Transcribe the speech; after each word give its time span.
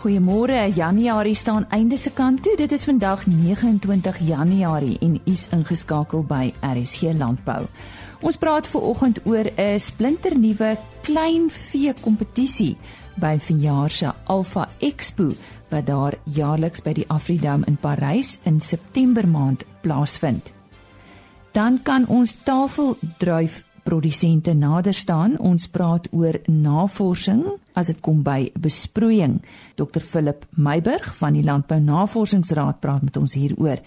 Goeiemôre. 0.00 0.72
Januarie 0.74 1.34
staan 1.34 1.66
einde 1.68 1.96
se 1.96 2.10
kant 2.10 2.42
toe. 2.42 2.56
Dit 2.56 2.72
is 2.72 2.84
vandag 2.84 3.26
29 3.26 4.18
Januarie 4.24 4.96
en 5.04 5.18
u's 5.28 5.42
ingeskakel 5.52 6.24
by 6.24 6.54
RSG 6.64 7.12
Landbou. 7.18 7.66
Ons 8.24 8.38
praat 8.40 8.68
ver 8.68 8.80
oggend 8.80 9.20
oor 9.28 9.44
'n 9.44 9.80
splinternuwe 9.80 10.78
klein 11.02 11.50
vee 11.50 11.92
kompetisie 12.00 12.78
by 13.20 13.36
vanjaar 13.38 13.90
se 13.90 14.12
Alpha 14.24 14.68
Expo 14.78 15.34
wat 15.68 15.86
daar 15.86 16.14
jaarliks 16.24 16.82
by 16.82 16.92
die 16.92 17.08
Afridome 17.08 17.66
in 17.66 17.76
Parys 17.76 18.38
in 18.42 18.60
September 18.60 19.28
maand 19.28 19.64
plaasvind. 19.80 20.52
Dan 21.52 21.82
kan 21.82 22.06
ons 22.06 22.36
tafeldruif 22.42 23.64
produsente 23.82 24.54
nader 24.54 24.94
staan. 24.94 25.38
Ons 25.38 25.68
praat 25.68 26.08
oor 26.12 26.40
navorsing 26.46 27.44
as 27.80 27.90
dit 27.90 28.00
kom 28.04 28.22
by 28.26 28.50
besproeiing. 28.60 29.40
Dr 29.80 30.02
Philip 30.04 30.46
Meiburg 30.56 31.08
van 31.18 31.36
die 31.36 31.44
Landbou 31.44 31.80
Navorsingsraad 31.80 32.80
praat 32.84 33.06
met 33.06 33.16
ons 33.16 33.34
hieroor. 33.34 33.80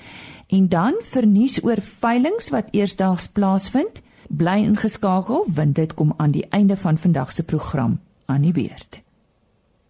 En 0.53 0.69
dan 0.69 0.97
vernuis 1.05 1.59
oor 1.63 1.81
veilinge 1.81 2.49
wat 2.51 2.73
eersdaags 2.73 3.29
plaasvind. 3.35 4.01
Bly 4.27 4.63
ingeskakel 4.65 5.45
want 5.53 5.75
dit 5.75 5.93
kom 5.93 6.13
aan 6.17 6.33
die 6.33 6.45
einde 6.49 6.77
van 6.77 6.97
vandag 6.97 7.33
se 7.33 7.43
program 7.43 7.99
aan 8.25 8.41
die 8.41 8.53
beurt. 8.55 9.01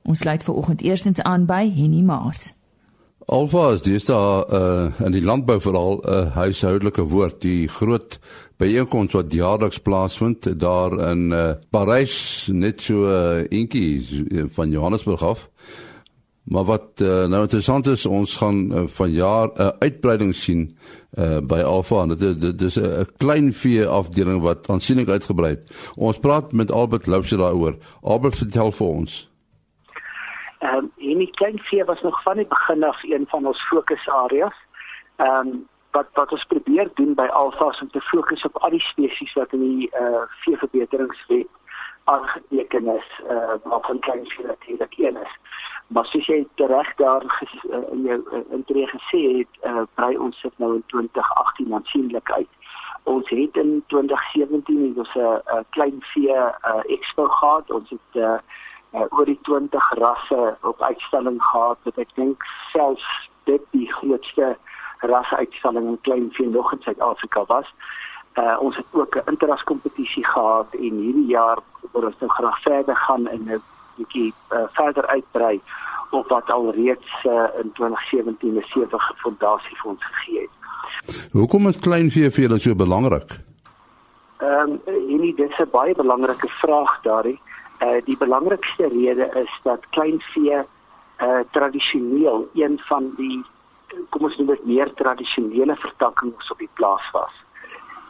Ons 0.04 0.20
sluit 0.20 0.44
ver 0.44 0.54
oggend 0.54 0.82
eerstens 0.82 1.22
aan 1.22 1.46
by 1.46 1.64
Henny 1.72 2.02
Maas. 2.02 2.54
Alfa 3.26 3.72
is 3.72 4.06
daar 4.06 4.54
uh, 4.54 4.92
in 5.06 5.12
die 5.12 5.24
landbou 5.24 5.62
veral 5.62 6.02
'n 6.02 6.10
uh, 6.10 6.36
huishoudelike 6.36 7.04
woord 7.08 7.42
die 7.42 7.68
groot 7.68 8.20
byeenkoms 8.58 9.14
wat 9.14 9.34
jaarliks 9.34 9.80
plaasvind 9.80 10.60
daar 10.60 10.92
in 11.12 11.32
uh, 11.32 11.52
Parys 11.70 12.50
net 12.52 12.82
so 12.82 13.08
uh, 13.08 13.46
eentjie 13.50 14.48
van 14.48 14.70
Johannesburg 14.70 15.24
af. 15.24 15.50
Maar 16.44 16.64
wat 16.64 17.00
uh, 17.02 17.26
nou 17.26 17.42
interessant 17.42 17.88
is 17.88 18.06
ons 18.06 18.36
gaan 18.36 18.72
uh, 18.72 18.88
van 18.88 19.12
jaar 19.12 19.48
'n 19.48 19.62
uh, 19.62 19.70
uitbreiding 19.80 20.36
sien 20.36 20.78
uh, 21.18 21.40
by 21.40 21.62
Alfa. 21.62 22.06
Dit 22.06 22.22
is 22.22 22.38
dit 22.38 22.62
is 22.62 22.80
'n 22.80 23.08
klein 23.18 23.54
vee 23.54 23.88
afdeling 23.88 24.42
wat 24.42 24.70
aansienlik 24.70 25.10
uitgebrei 25.10 25.50
het. 25.50 25.68
Ons 25.96 26.20
praat 26.20 26.52
met 26.52 26.72
Albert 26.72 27.08
Louse 27.08 27.38
daaroor. 27.38 27.78
Albert 28.02 28.36
vertel 28.36 28.72
vir 28.72 28.88
ons. 28.88 29.33
Ehm 30.64 30.76
um, 30.76 30.92
en 30.98 31.18
die 31.18 31.32
klein 31.32 31.60
vee 31.60 31.84
was 31.84 32.02
nog 32.02 32.22
van 32.22 32.36
die 32.36 32.48
begin 32.48 32.84
af 32.84 33.04
een 33.04 33.26
van 33.28 33.46
ons 33.48 33.68
fokusareas. 33.68 34.56
Ehm 35.16 35.48
um, 35.48 35.68
wat 35.92 36.08
wat 36.14 36.32
ons 36.32 36.44
probeer 36.44 36.90
doen 36.94 37.14
by 37.14 37.26
Alpha 37.26 37.70
is 37.70 37.82
om 37.82 37.90
te 37.92 38.02
fokus 38.02 38.44
op 38.44 38.58
al 38.58 38.70
die 38.70 38.80
spesies 38.80 39.34
wat 39.34 39.52
in 39.52 39.60
die 39.60 39.90
eh 39.92 40.02
uh, 40.02 40.22
veeverbeteringswet 40.28 41.48
aangeteken 42.04 42.88
is, 42.88 43.22
eh 43.28 43.36
uh, 43.36 43.56
waarvan 43.64 44.00
klein 44.00 44.26
vee 44.28 44.46
natuurlik 44.46 44.98
een 44.98 45.18
is. 45.18 45.36
Maar 45.88 46.06
soos 46.06 46.26
jy 46.26 46.48
reg 46.56 46.96
daar 46.96 47.24
ges, 47.28 47.64
uh, 47.64 47.92
in 47.92 48.02
jou 48.02 48.22
uh, 48.32 48.40
intree 48.52 48.88
gesê 48.88 49.22
het, 49.38 49.54
eh 49.62 49.72
uh, 49.72 49.84
brei 49.94 50.18
ons 50.18 50.40
sit 50.40 50.58
nou 50.58 50.74
in 50.76 50.84
2018 50.86 51.74
aansienlik 51.74 52.32
uit. 52.32 52.52
Ons 53.04 53.30
het 53.30 53.56
in 53.58 53.84
2017 53.88 54.88
het 54.88 54.98
ons 54.98 55.16
'n 55.16 55.20
uh, 55.20 55.64
klein 55.70 55.98
vee 56.00 56.36
uh, 56.36 56.82
expo 56.88 57.28
gehad. 57.28 57.72
Ons 57.72 57.90
het 57.90 58.12
eh 58.12 58.22
uh, 58.22 58.38
uh, 58.94 59.06
oor 59.10 59.26
die 59.26 59.40
20 59.42 59.94
rasse 60.00 60.58
op 60.62 60.82
uitstalling 60.82 61.42
gehad 61.42 61.78
wat 61.84 61.98
ek 61.98 62.16
dink 62.16 62.46
selfs 62.72 63.10
dit 63.50 63.62
die 63.72 63.90
grootste 63.94 64.56
rasseuitstalling 65.04 65.88
in 65.88 66.02
klein 66.08 66.30
vee 66.38 66.48
nog 66.48 66.72
in 66.74 66.82
Suid-Afrika 66.86 67.44
was. 67.50 67.68
Uh, 68.40 68.58
ons 68.60 68.76
het 68.76 68.86
ook 68.92 69.16
'n 69.16 69.30
interras 69.30 69.64
kompetisie 69.64 70.26
gehad 70.26 70.74
en 70.74 70.94
hierdie 71.06 71.28
jaar 71.28 71.60
wil 71.92 72.06
ons 72.10 72.20
nou 72.20 72.32
graag 72.32 72.62
verder 72.62 72.96
gaan 72.96 73.28
en 73.28 73.42
'n 73.44 73.62
bietjie 73.96 74.34
uh, 74.50 74.64
verder 74.72 75.06
uitbrei 75.08 75.62
op 76.10 76.28
wat 76.28 76.50
al 76.50 76.72
reeds 76.72 77.12
uh, 77.24 77.48
in 77.62 77.72
2017 77.74 78.56
'n 78.58 78.62
stewige 78.62 79.14
fondasie 79.16 79.78
vir 79.78 79.92
ons 79.92 80.06
gegee 80.06 80.40
het. 80.42 81.30
Hoekom 81.32 81.68
is 81.68 81.80
klein 81.80 82.10
vee 82.10 82.32
vir 82.32 82.42
julle 82.44 82.60
so 82.60 82.76
belangrik? 82.76 83.40
Ehm 84.38 84.72
um, 84.72 84.82
hierdie 84.86 85.36
dis 85.36 85.58
'n 85.58 85.70
baie 85.72 85.96
belangrike 85.96 86.48
vraag 86.48 87.02
daarin. 87.02 87.40
Uh, 87.46 87.53
die 88.06 88.18
belangrikste 88.18 88.88
rede 88.88 89.30
is 89.44 89.60
dat 89.64 89.90
kleinvee 89.90 90.62
uh, 91.22 91.40
tradisioneel 91.52 92.50
een 92.54 92.80
van 92.90 93.14
die 93.18 93.44
kom 94.10 94.28
ons 94.28 94.38
noem 94.38 94.54
dit 94.54 94.66
meer 94.66 94.94
tradisionele 95.00 95.76
vertakkings 95.76 96.52
op 96.52 96.62
die 96.62 96.70
plaas 96.80 97.10
was. 97.14 97.34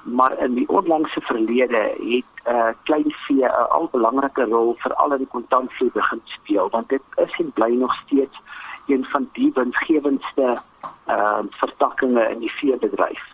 Maar 0.04 0.38
in 0.44 0.56
die 0.56 0.68
onlangse 0.70 1.22
verlede 1.22 1.82
het 2.00 2.48
uh, 2.48 2.72
kleinvee 2.84 3.46
'n 3.48 3.68
al 3.78 3.90
belangrike 3.92 4.44
rol 4.44 4.76
veral 4.80 5.12
in 5.12 5.24
die 5.26 5.34
kontantvloei 5.36 5.92
begin 5.94 6.22
speel 6.24 6.70
want 6.70 6.90
dit 6.90 7.02
is 7.16 7.40
en 7.40 7.52
bly 7.52 7.72
nog 7.76 7.96
steeds 8.06 8.42
een 8.88 9.06
van 9.06 9.30
die 9.34 9.52
winsgewendste 9.54 10.62
uh, 11.08 11.40
vertakkings 11.50 12.30
in 12.30 12.40
die 12.40 12.52
veebedryf. 12.52 13.33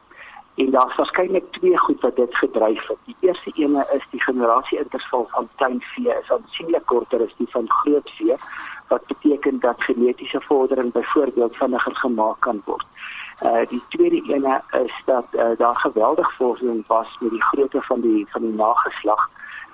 En 0.59 0.71
daar's 0.71 0.95
waarskynlik 0.95 1.51
twee 1.51 1.77
goed 1.77 2.01
wat 2.01 2.15
dit 2.15 2.35
gedryf 2.35 2.87
het. 2.87 2.97
Die 3.05 3.15
eerste 3.19 3.51
ene 3.53 3.87
is 3.93 4.05
die 4.09 4.21
generasie 4.21 4.77
interval 4.77 5.27
van 5.29 5.47
kleinvee 5.55 6.13
is 6.21 6.31
aansienlik 6.31 6.85
korter 6.85 7.21
as 7.23 7.35
die 7.37 7.47
van 7.49 7.69
grootvee 7.69 8.35
wat 8.87 9.05
beteken 9.07 9.59
dat 9.59 9.83
genetiese 9.83 10.41
vordering 10.41 10.91
byvoorbeeld 10.91 11.55
vinniger 11.55 11.95
gemaak 11.95 12.39
kan 12.39 12.61
word. 12.65 12.85
Uh 13.43 13.63
die 13.69 13.81
tweede 13.89 14.33
ene 14.33 14.61
is 14.83 15.01
dat 15.05 15.25
uh, 15.31 15.45
daar 15.57 15.75
geweldig 15.75 16.35
vordering 16.35 16.83
was 16.87 17.17
met 17.19 17.31
die 17.31 17.43
grootte 17.43 17.81
van 17.81 18.01
die 18.01 18.27
van 18.29 18.41
die 18.41 18.53
nageslag. 18.53 19.29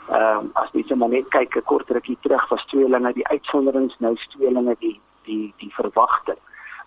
Ehm 0.09 0.45
uh, 0.45 0.61
as 0.61 0.69
jy 0.71 0.95
maar 0.95 1.09
net 1.09 1.27
kyk 1.27 1.55
'n 1.55 1.63
kort 1.63 1.89
rukkie 1.89 2.17
terug 2.21 2.49
was 2.49 2.65
tweelinge 2.65 3.13
die 3.13 3.27
uitsonderings 3.27 3.95
nou 3.99 4.15
tweelinge 4.15 4.75
die 4.79 4.99
die 5.23 5.53
die 5.57 5.73
verwagting 5.73 6.41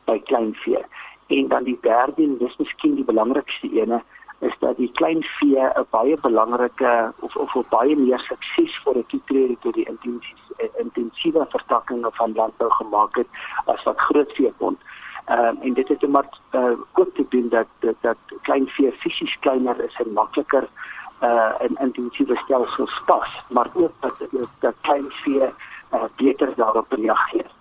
by 0.04 0.20
kleinvee. 0.22 0.84
En 1.28 1.48
dan 1.48 1.64
die 1.64 1.78
derde 1.80 2.22
en 2.22 2.38
dis 2.38 2.56
miskien 2.56 2.94
die 2.94 3.04
belangrikste 3.04 3.70
ene 3.70 4.02
is 4.38 4.54
dat 4.58 4.76
die 4.76 4.90
klein 4.92 5.22
vee 5.22 5.60
'n 5.60 5.86
baie 5.90 6.16
belangrike 6.20 7.12
of 7.20 7.36
of 7.36 7.54
'n 7.54 7.64
baie 7.68 7.96
meer 7.96 8.18
suksesvolle 8.18 9.04
toetrede 9.06 9.56
tot 9.60 9.74
die 9.74 9.88
intensiewe 9.88 10.70
intensiewe 10.76 11.46
vertakking 11.48 12.06
van 12.10 12.32
landbou 12.32 12.70
gemaak 12.70 13.16
het 13.16 13.26
as 13.64 13.82
wat 13.82 13.98
groot 13.98 14.32
vee 14.32 14.52
kon. 14.58 14.78
Ehm 15.24 15.44
um, 15.44 15.58
en 15.62 15.74
dit 15.74 15.88
het 15.88 16.08
maar 16.08 16.28
uh, 16.52 16.72
ook 16.92 17.14
te 17.14 17.26
doen 17.28 17.48
dat 17.48 17.66
dat, 17.78 17.94
dat 18.00 18.16
klein 18.42 18.68
vee 18.68 18.92
fisies 18.92 19.38
kleiner 19.38 19.84
is 19.84 19.94
en 20.04 20.12
makliker 20.12 20.68
uh 21.22 21.52
in 21.58 21.76
intensiewe 21.80 22.36
stelsels 22.36 23.02
pas, 23.06 23.28
maar 23.48 23.70
ook 23.74 23.92
dat 24.00 24.22
dat 24.58 24.74
klein 24.80 25.10
vee 25.10 25.48
uh, 25.94 26.04
beter 26.16 26.54
daarop 26.54 26.92
reageer. 26.92 27.57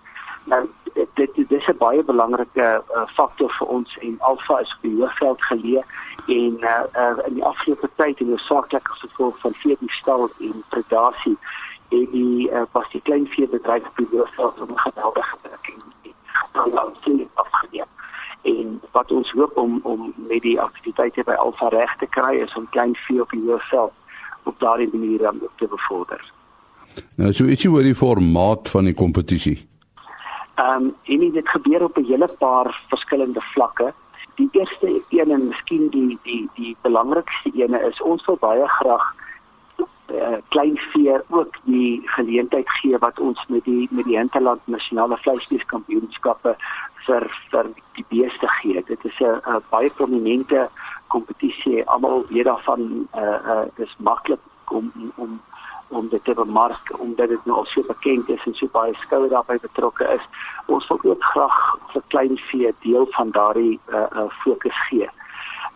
Nou 0.48 0.68
dit 1.14 1.34
dit 1.34 1.50
is 1.50 1.66
'n 1.66 1.76
baie 1.78 2.04
belangrike 2.04 2.82
uh, 2.94 3.06
faktor 3.06 3.50
vir 3.58 3.66
ons 3.66 3.98
en 4.00 4.16
Alfa 4.18 4.58
is 4.58 4.74
op 4.76 4.82
die 4.82 4.96
hoofveld 5.00 5.42
geleë 5.42 5.82
en 6.26 6.56
uh, 6.60 6.82
uh, 7.02 7.26
in 7.26 7.34
die 7.34 7.44
afgelope 7.44 7.90
tyd 7.96 8.20
en 8.20 8.28
noodsaaklik 8.28 8.88
as 8.92 9.00
gevolg 9.00 9.38
van 9.38 9.54
veediefstal 9.54 10.28
en 10.40 10.64
predasie 10.68 11.38
en 11.88 12.06
die 12.12 12.50
uh, 12.50 12.62
pas 12.72 12.90
die 12.92 13.00
klein 13.00 13.26
veebedryf 13.26 13.86
op 13.86 13.96
die 13.96 14.08
hoofveld 14.10 14.60
om 14.60 14.76
geweldige 14.76 15.36
drukking 15.42 15.82
dan 16.52 16.70
dan 16.70 16.92
sien 17.04 17.28
afgeneem 17.34 17.90
en 18.42 18.80
wat 18.92 19.12
ons 19.12 19.30
hoop 19.30 19.56
om 19.56 19.80
om 19.82 20.12
met 20.16 20.42
die 20.42 20.60
aktiwiteite 20.60 21.22
by 21.24 21.32
Alfa 21.32 21.68
reg 21.68 21.96
te 21.96 22.06
kry 22.06 22.34
is 22.42 22.54
om 22.54 22.68
klein 22.70 22.94
vee 23.06 23.22
op 23.22 23.30
die 23.30 23.44
hoofveld 23.46 23.92
op 24.42 24.60
daardie 24.60 24.88
manier 24.92 25.30
om 25.30 25.40
te 25.56 25.66
bevorder. 25.66 26.32
Nou 27.16 27.32
so 27.32 27.44
ietsie 27.44 27.70
oor 27.70 27.82
die 27.82 27.94
formaat 27.94 28.70
van 28.70 28.84
die 28.84 28.94
kompetisie. 28.94 29.58
Ehm 30.58 30.82
um, 30.82 30.94
en 31.04 31.30
dit 31.32 31.48
gebeur 31.48 31.82
op 31.84 31.96
'n 31.96 32.04
hele 32.04 32.28
paar 32.38 32.82
verskillende 32.88 33.40
vlakke. 33.40 33.92
Die 34.34 34.48
eerste 34.52 35.02
een 35.08 35.30
en 35.30 35.48
miskien 35.48 35.88
die 35.88 36.18
die 36.22 36.48
die 36.54 36.76
belangrikste 36.82 37.50
ene 37.54 37.80
is 37.80 38.02
ons 38.02 38.24
wil 38.24 38.36
baie 38.40 38.68
graag 38.68 39.14
uh, 40.14 40.36
klein 40.48 40.76
vee 40.76 41.16
ook 41.28 41.56
die 41.62 42.02
geleentheid 42.04 42.70
gee 42.70 42.98
wat 42.98 43.20
ons 43.20 43.46
met 43.46 43.64
die 43.64 43.88
met 43.90 44.04
die 44.04 44.16
Hinterland 44.16 44.60
nasionale 44.64 45.16
vleisbeeskampioenskappe 45.16 46.56
vir 47.06 47.30
vir 47.50 47.66
die 47.92 48.04
beeste 48.08 48.48
gee. 48.60 48.82
Dit 48.86 49.04
is 49.04 49.18
'n 49.20 49.62
baie 49.70 49.90
prominente 49.90 50.68
kompetisie. 51.06 51.88
Almal 51.88 52.26
weet 52.28 52.44
daarvan 52.44 53.08
eh 53.12 53.22
uh, 53.22 53.38
uh, 53.46 53.66
dis 53.74 53.96
maklik 53.98 54.40
om 54.64 54.92
om 55.14 55.40
om 55.88 56.08
dit 56.08 56.24
te 56.24 56.34
bemark 56.34 56.92
omdat 56.98 57.28
dit 57.28 57.44
nou 57.44 57.58
al 57.58 57.64
so 57.64 57.82
bekend 57.86 58.28
is 58.28 58.44
en 58.44 58.54
so 58.54 58.68
baie 58.72 58.94
skoue 59.00 59.28
daarbey 59.28 59.58
betrokke 59.62 60.08
is. 60.14 60.24
Ons 60.66 60.86
wil 60.88 61.00
ook 61.02 61.24
graag 61.32 61.58
vir 61.92 62.02
klein 62.08 62.36
vee 62.50 62.74
deel 62.84 63.06
van 63.16 63.30
daardie 63.30 63.80
uh, 63.88 64.04
uh, 64.12 64.28
fokus 64.44 64.84
gee. 64.88 65.08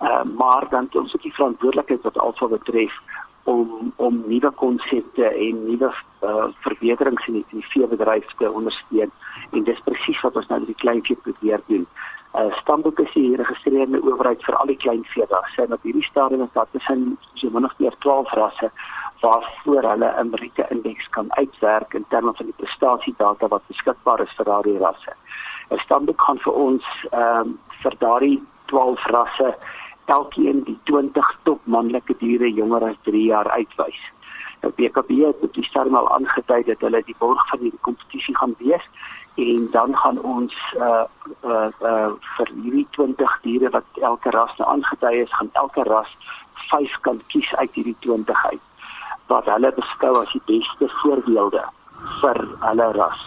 Uh, 0.02 0.22
maar 0.36 0.68
dan 0.70 0.84
het 0.84 0.96
ons 0.96 1.14
ook 1.14 1.22
die 1.22 1.34
verantwoordelikheid 1.34 2.02
wat 2.02 2.18
alsa 2.18 2.46
betref 2.46 3.00
om 3.42 3.92
om 3.96 4.22
nuwe 4.26 4.50
konsepte 4.50 5.26
en 5.26 5.64
nuwe 5.66 5.90
uh, 6.22 6.46
verbeterings 6.60 7.26
in 7.26 7.40
die, 7.40 7.44
die 7.50 7.66
veebedryf 7.74 8.34
te 8.38 8.50
ondersteun 8.50 9.10
en 9.50 9.64
dis 9.64 9.84
presies 9.84 10.20
wat 10.20 10.36
ons 10.36 10.46
nou 10.46 10.58
met 10.58 10.70
die 10.70 10.82
klein 10.84 11.02
vee 11.06 11.18
probeer 11.24 11.62
doen. 11.66 11.86
Uh, 12.32 12.48
Stamboek 12.60 13.00
is 13.02 13.12
die 13.12 13.28
geregistreerde 13.34 14.00
owerheid 14.00 14.44
vir 14.44 14.56
al 14.56 14.70
die 14.70 14.78
klein 14.80 15.02
vee. 15.12 15.26
Daar 15.28 15.48
sê 15.56 15.66
dat 15.68 15.82
hierdie 15.82 16.06
stadium 16.06 16.48
daar 16.52 16.70
tussen 16.72 17.18
so 17.34 17.50
min 17.50 17.68
of 17.68 17.74
meer 17.78 17.96
12 18.04 18.30
rasse 18.38 18.70
waarvoor 19.22 19.82
hulle 19.90 20.08
'n 20.18 20.30
Meriete 20.30 20.66
indeks 20.68 21.08
kan 21.10 21.26
uitwerk 21.28 21.94
in 21.94 22.04
terme 22.08 22.32
van 22.34 22.46
die 22.46 22.60
prestasiedata 22.62 23.48
wat 23.48 23.66
beskikbaar 23.66 24.20
is 24.20 24.34
vir 24.36 24.44
daardie 24.44 24.78
rasse. 24.78 25.12
'n 25.70 25.78
Standaard 25.78 26.18
kan 26.26 26.38
vir 26.38 26.52
ons 26.52 26.84
ehm 27.10 27.38
um, 27.40 27.58
vir 27.82 27.94
daardie 27.98 28.42
12 28.66 29.04
rasse 29.16 29.54
elkeen 30.04 30.64
die 30.64 30.78
20 30.84 31.38
top 31.42 31.60
manlike 31.64 32.14
diere 32.18 32.52
jonger 32.52 32.84
as 32.88 32.98
3 33.02 33.24
jaar 33.24 33.48
uitwys. 33.50 34.00
Nou 34.62 34.72
BKB 34.76 35.10
het 35.26 35.42
op 35.42 35.54
die 35.54 35.64
stadium 35.64 35.94
al 35.94 36.10
aangedui 36.14 36.62
dat 36.64 36.80
hulle 36.80 37.02
die 37.06 37.18
borg 37.18 37.48
van 37.48 37.58
die 37.58 37.72
kompetisie 37.80 38.36
gaan 38.36 38.54
wees 38.58 38.84
en 39.34 39.68
dan 39.70 39.96
gaan 39.96 40.20
ons 40.20 40.54
uh 40.78 41.04
uh, 41.44 41.70
uh 41.90 42.10
vir 42.36 42.48
hierdie 42.62 42.86
20 42.90 43.38
diere 43.42 43.70
wat 43.70 43.84
elke 43.94 44.30
ras 44.30 44.56
nou 44.58 44.68
aangedui 44.70 45.16
is, 45.22 45.32
gaan 45.32 45.50
elke 45.52 45.82
ras 45.82 46.16
5 46.68 47.00
kan 47.00 47.22
kies 47.26 47.54
uit 47.56 47.74
hierdie 47.74 47.96
20 48.00 48.44
uit 48.50 48.71
wat 49.32 49.48
hulle 49.48 49.72
beskou 49.76 50.14
as 50.20 50.32
die 50.36 50.44
beste 50.50 50.88
voorbeelde 51.00 51.62
vir 52.20 52.40
hulle 52.64 52.88
ras. 52.98 53.20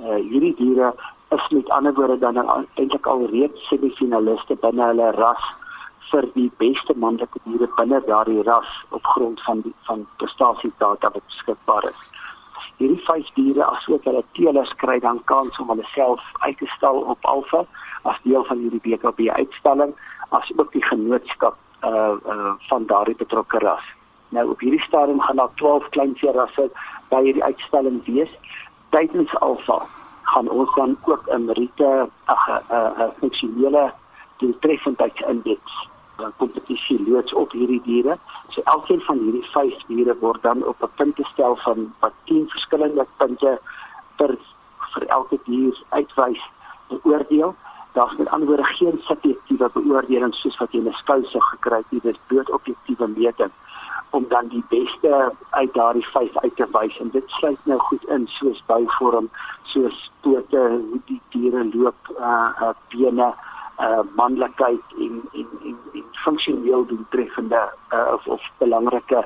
Uh 0.00 0.18
hierdie 0.18 0.54
diere 0.60 0.94
is 1.36 1.44
met 1.56 1.70
ander 1.76 1.94
woorde 1.98 2.18
dan 2.18 2.40
eintlik 2.46 3.06
al 3.12 3.26
reeds 3.34 3.68
semifinaliste 3.68 4.56
binne 4.64 4.90
hulle 4.90 5.12
ras 5.18 5.46
vir 6.10 6.26
die 6.34 6.50
beste 6.62 6.96
manlike 7.04 7.42
diere 7.46 7.68
binne 7.78 8.00
daardie 8.08 8.42
ras 8.50 8.74
op 8.98 9.06
grond 9.14 9.42
van 9.46 9.62
die 9.66 9.74
van 9.88 10.06
prestasiedata 10.22 11.10
wat 11.14 11.26
beskikbaar 11.32 11.88
is. 11.90 12.04
Hierdie 12.78 13.02
vyf 13.06 13.32
diere 13.38 13.66
asook 13.70 14.06
hulle 14.10 14.24
teelers 14.38 14.72
kry 14.82 14.98
dan 15.06 15.20
kans 15.30 15.58
om 15.62 15.70
hulle 15.74 15.86
self 15.94 16.22
uit 16.46 16.58
te 16.58 16.70
stal 16.76 17.02
op 17.14 17.30
Alfa 17.34 17.64
as 18.10 18.22
deel 18.28 18.44
van 18.50 18.62
hierdie 18.64 18.82
BKB 18.86 19.28
uitstalling 19.40 19.94
as 20.38 20.50
ook 20.56 20.72
die 20.72 20.86
genootskap 20.90 21.60
uh 21.90 22.16
uh 22.34 22.54
van 22.70 22.86
daardie 22.90 23.20
betrokke 23.22 23.62
ras. 23.62 23.93
Nou 24.34 24.50
op 24.50 24.60
hierdie 24.60 24.82
stadium 24.82 25.20
gaan 25.20 25.36
daar 25.36 25.54
12 25.54 25.88
klein 25.88 26.14
veerasse 26.18 26.70
by 27.08 27.20
hierdie 27.22 27.44
uitstalling 27.44 28.00
wees. 28.04 28.30
Tydens 28.90 29.34
Alfa 29.46 29.84
gaan 30.32 30.48
ons 30.50 30.74
dan 30.74 30.96
ook 31.04 31.28
'n 31.30 31.44
Merite 31.44 32.08
ag 32.24 32.44
'n 32.50 33.12
funksionele 33.18 33.92
doeltreffendheidsindeks 34.36 35.74
kompetisie 36.36 37.10
loods 37.10 37.32
op 37.32 37.52
hierdie 37.52 37.82
diere. 37.84 38.16
So 38.48 38.60
elkeen 38.64 39.00
van 39.00 39.18
hierdie 39.18 39.46
5 39.52 39.86
diere 39.86 40.16
word 40.18 40.42
dan 40.42 40.64
op 40.64 40.82
'n 40.82 40.94
puntestel 40.94 41.56
van 41.56 41.94
wat 42.00 42.12
10 42.24 42.48
verskillende 42.48 43.06
punte 43.16 43.60
per 44.16 44.36
vir 44.92 45.06
elke 45.06 45.38
dier 45.44 45.82
uitwys 45.88 46.42
beoordeel. 46.88 47.54
Daar's 47.92 48.16
met 48.16 48.28
ander 48.28 48.48
woorde 48.48 48.64
geen 48.64 49.00
subjektiewe 49.02 49.70
beoordeling 49.72 50.34
soos 50.34 50.56
wat 50.56 50.72
jy 50.72 50.78
in 50.78 50.88
'n 50.88 50.92
skousig 50.92 51.44
gekry 51.44 51.76
het 51.76 51.90
nie, 51.90 52.00
dis 52.00 52.18
bloot 52.26 52.50
objektiewe 52.50 53.06
meting 53.08 53.52
om 54.14 54.26
dan 54.28 54.48
die 54.48 54.62
beste 54.68 55.32
uit 55.50 55.74
daardie 55.74 56.06
5 56.06 56.36
uit 56.36 56.56
te 56.56 56.66
wys 56.72 56.98
en 57.02 57.10
dit 57.10 57.30
sluit 57.38 57.66
nou 57.70 57.78
goed 57.88 58.04
in 58.16 58.26
soos 58.36 58.62
bouvorm, 58.70 59.28
soos 59.72 60.10
pote, 60.22 60.62
hoe 60.90 61.00
die 61.10 61.20
diere 61.34 61.64
loop, 61.72 62.10
uh, 62.18 62.50
uh 62.62 62.70
bene, 62.94 63.32
uh 63.82 64.02
manlikheid 64.18 64.94
en 65.06 65.20
en 65.32 65.48
en, 65.70 65.78
en 66.00 66.04
funksioneel 66.24 66.86
doeltreffende 66.86 67.62
uh, 67.92 68.12
of 68.14 68.26
of 68.36 68.50
belangrike 68.58 69.24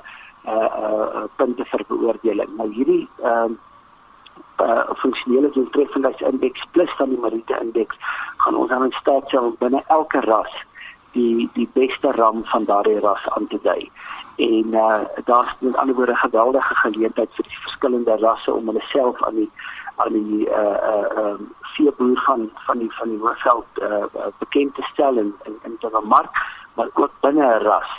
uh 0.48 0.68
uh 0.82 1.24
punte 1.36 1.64
vir 1.64 1.84
beoordeling. 1.88 2.54
Nou 2.56 2.70
hierdie 2.72 3.04
ehm 3.22 3.58
uh, 4.60 4.68
uh 4.68 4.96
funksionele 5.02 5.50
doeltreffendheidsindeks 5.58 6.64
plus 6.72 6.96
dan 6.98 7.12
die 7.12 7.20
Merite 7.26 7.60
indeks 7.60 8.00
gaan 8.36 8.56
ons 8.56 8.70
aan 8.70 8.88
in 8.88 8.96
staat 9.00 9.28
stel 9.28 9.52
binne 9.60 9.84
elke 9.86 10.24
ras 10.30 10.56
die 11.12 11.48
die 11.54 11.68
beste 11.74 12.12
ram 12.16 12.44
van 12.44 12.64
daardie 12.64 13.00
ras 13.04 13.28
aan 13.36 13.46
te 13.46 13.60
dui. 13.62 13.90
En 14.38 14.66
uh 14.72 15.00
daar's 15.24 15.54
met 15.58 15.76
ander 15.76 15.94
woorde 15.94 16.16
geweldige 16.16 16.74
geleentheid 16.74 17.30
vir 17.34 17.44
die 17.44 17.60
verskillende 17.60 18.16
rasse 18.16 18.52
om 18.52 18.66
hulle 18.66 18.84
self 18.90 19.24
aan 19.24 19.34
die 19.34 19.50
aan 19.96 20.12
die 20.12 20.48
uh 20.48 20.76
uh 20.92 21.24
um 21.24 21.48
veeboer 21.74 22.20
van 22.26 22.50
van 22.66 22.78
die 22.78 22.92
van 22.94 23.08
die 23.08 23.18
Hoofveld 23.18 23.66
uh, 23.82 24.26
bekend 24.38 24.74
te 24.74 24.82
stel 24.92 25.16
in 25.16 25.34
in 25.44 25.58
in 25.62 25.76
die 25.80 26.04
mark 26.04 26.30
maar 26.74 26.90
ook 26.94 27.10
binne 27.20 27.46
'n 27.46 27.64
ras 27.64 27.90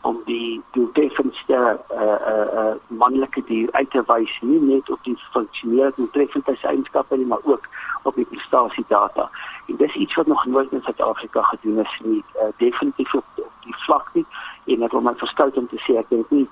om 0.00 0.20
die 0.24 0.62
doeltreffendste 0.70 1.78
uh 1.90 2.18
uh 2.32 2.46
uh 2.60 2.74
manlike 2.86 3.42
dier 3.46 3.68
uit 3.72 3.90
te 3.90 4.02
wys 4.06 4.38
nie 4.40 4.60
net 4.60 4.90
op 4.90 4.98
die 5.02 5.16
funksionele 5.32 5.92
doeltreffendheidseienskappe 5.96 7.16
nie 7.16 7.26
maar 7.26 7.44
ook 7.44 7.68
op 8.06 8.14
die 8.14 8.24
prestasiedata. 8.24 9.30
En 9.66 9.76
dis 9.76 9.94
iets 9.94 10.14
wat 10.14 10.26
nog 10.26 10.46
nooit 10.46 10.72
in 10.72 10.82
Suid-Afrika 10.82 11.42
gedoen 11.42 11.78
is 11.78 12.00
nie. 12.04 12.24
Uh, 12.34 12.42
definitief 12.56 13.14
op, 13.14 13.24
die 13.66 13.80
vlak 13.86 14.14
nie 14.14 14.26
en 14.74 14.86
ek 14.86 14.94
wil 14.96 15.04
my 15.06 15.14
verstout 15.20 15.58
om 15.60 15.68
te 15.70 15.80
sê 15.86 15.98
ek 16.00 16.08
dink 16.14 16.30
nie 16.34 16.46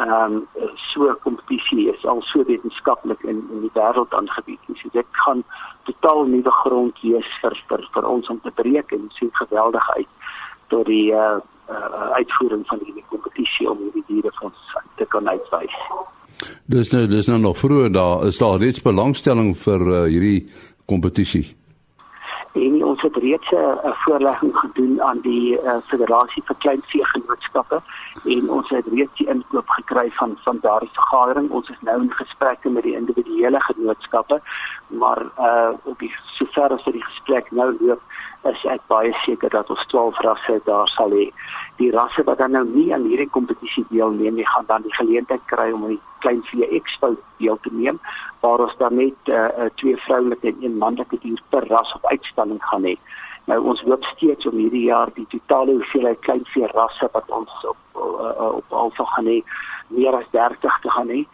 ehm 0.00 0.34
um, 0.34 0.66
so 0.92 1.14
kompetisie 1.22 1.90
is 1.92 2.04
al 2.04 2.22
so 2.24 2.44
wetenskaplik 2.48 3.20
in 3.32 3.42
in 3.52 3.60
die 3.66 3.72
wêreld 3.74 4.14
aangebied. 4.16 4.60
So 4.80 4.88
dit 4.92 5.06
gaan 5.24 5.42
totaal 5.88 6.24
nuwe 6.24 6.52
grond 6.62 7.02
wees 7.02 7.28
vir 7.42 7.56
vir 7.68 7.84
vir 7.94 8.08
ons 8.08 8.28
om 8.32 8.40
te 8.40 8.52
breek 8.62 8.92
en 8.96 9.10
sien 9.18 9.32
geweldig 9.42 9.90
uit 9.96 10.08
tot 10.72 10.86
die 10.86 11.12
uh, 11.12 11.36
uh, 11.68 12.08
uitvoering 12.16 12.64
van 12.66 12.80
hierdie 12.84 13.04
kompetisie 13.12 13.68
om 13.70 13.78
hierdie 13.84 14.06
diere 14.06 14.32
van 14.40 14.54
te 14.96 15.04
kan 15.04 15.28
uitwys. 15.28 15.76
Dis 16.64 16.92
nou 16.94 17.06
dis 17.10 17.28
nou 17.28 17.40
nog 17.40 17.58
vroeg 17.58 17.90
daar 17.92 18.26
is 18.26 18.38
daar 18.38 18.58
reeds 18.62 18.82
belangstelling 18.82 19.56
vir 19.66 19.80
uh, 19.80 20.04
hierdie 20.08 20.46
kompetisie. 20.86 21.44
En 22.52 22.84
ons 22.84 23.02
het 23.02 23.16
reeds 23.16 23.50
'n 23.50 23.94
voorlegging 24.04 24.56
gedoen 24.56 25.02
aan 25.02 25.20
die 25.20 25.62
uh, 25.62 25.76
Federasie 25.84 26.42
vir 26.44 26.56
Kleinveegenootskappe 26.58 27.80
en 28.24 28.50
ons 28.50 28.68
het 28.68 28.86
reeds 28.92 29.16
die 29.16 29.28
inkoop 29.28 29.68
gekry 29.68 30.10
van 30.10 30.38
van 30.42 30.58
daardie 30.60 30.90
vergadering. 30.92 31.50
Ons 31.50 31.68
is 31.68 31.80
nou 31.80 32.00
in 32.02 32.12
gesprekke 32.12 32.70
met 32.70 32.82
die 32.82 32.96
individuele 32.96 33.60
genootskappe, 33.60 34.40
maar 34.86 35.22
uh 35.38 35.70
op 35.82 35.98
die 35.98 36.14
sover 36.24 36.72
as 36.72 36.84
die 36.84 37.04
gesprek 37.04 37.50
nou 37.50 37.76
loop, 37.80 38.02
is 38.48 38.62
ek 38.72 38.80
baie 38.88 39.12
seker 39.24 39.52
dat 39.52 39.70
ons 39.70 39.82
12 39.92 40.20
rasse 40.24 40.60
daar 40.64 40.88
sal 40.88 41.12
hê. 41.12 41.26
Die 41.76 41.90
rasse 41.92 42.24
wat 42.24 42.38
dan 42.40 42.54
nou 42.56 42.64
nie 42.64 42.88
aan 42.94 43.04
hierdie 43.08 43.28
kompetisie 43.36 43.84
deelneem 43.90 44.38
nie, 44.38 44.46
gaan 44.48 44.68
dan 44.68 44.86
die 44.86 44.94
geleentheid 44.96 45.42
kry 45.52 45.70
om 45.72 45.84
aan 45.84 45.96
die 45.96 46.02
klein 46.24 46.40
vee 46.48 46.68
expo 46.76 47.14
deel 47.40 47.58
te 47.64 47.72
neem 47.72 48.00
waar 48.40 48.64
ons 48.64 48.76
dan 48.80 48.96
net 48.96 49.32
uh, 49.32 49.68
twee 49.80 49.96
vroulike 50.06 50.48
en 50.48 50.64
een 50.64 50.78
manlike 50.80 51.18
dier 51.20 51.40
per 51.52 51.66
ras 51.68 51.92
op 51.96 52.06
uitstalling 52.12 52.62
gaan 52.70 52.88
hê. 52.88 52.96
Nou 53.50 53.58
ons 53.72 53.82
hoop 53.84 54.04
steeds 54.14 54.48
om 54.48 54.56
hierdie 54.56 54.86
jaar 54.88 55.12
die 55.16 55.26
totale 55.32 55.76
hoeveelheid 55.76 56.20
kleinvee 56.24 56.68
rasse 56.72 57.08
wat 57.12 57.28
ons 57.34 57.52
op 57.68 58.00
uh, 58.00 58.52
op 58.60 58.76
alsa 58.82 59.04
gaan 59.14 59.28
hê 59.28 59.40
meer 59.92 60.16
as 60.16 60.28
30 60.32 60.80
te 60.84 60.92
gaan 60.96 61.12
hê 61.12 61.24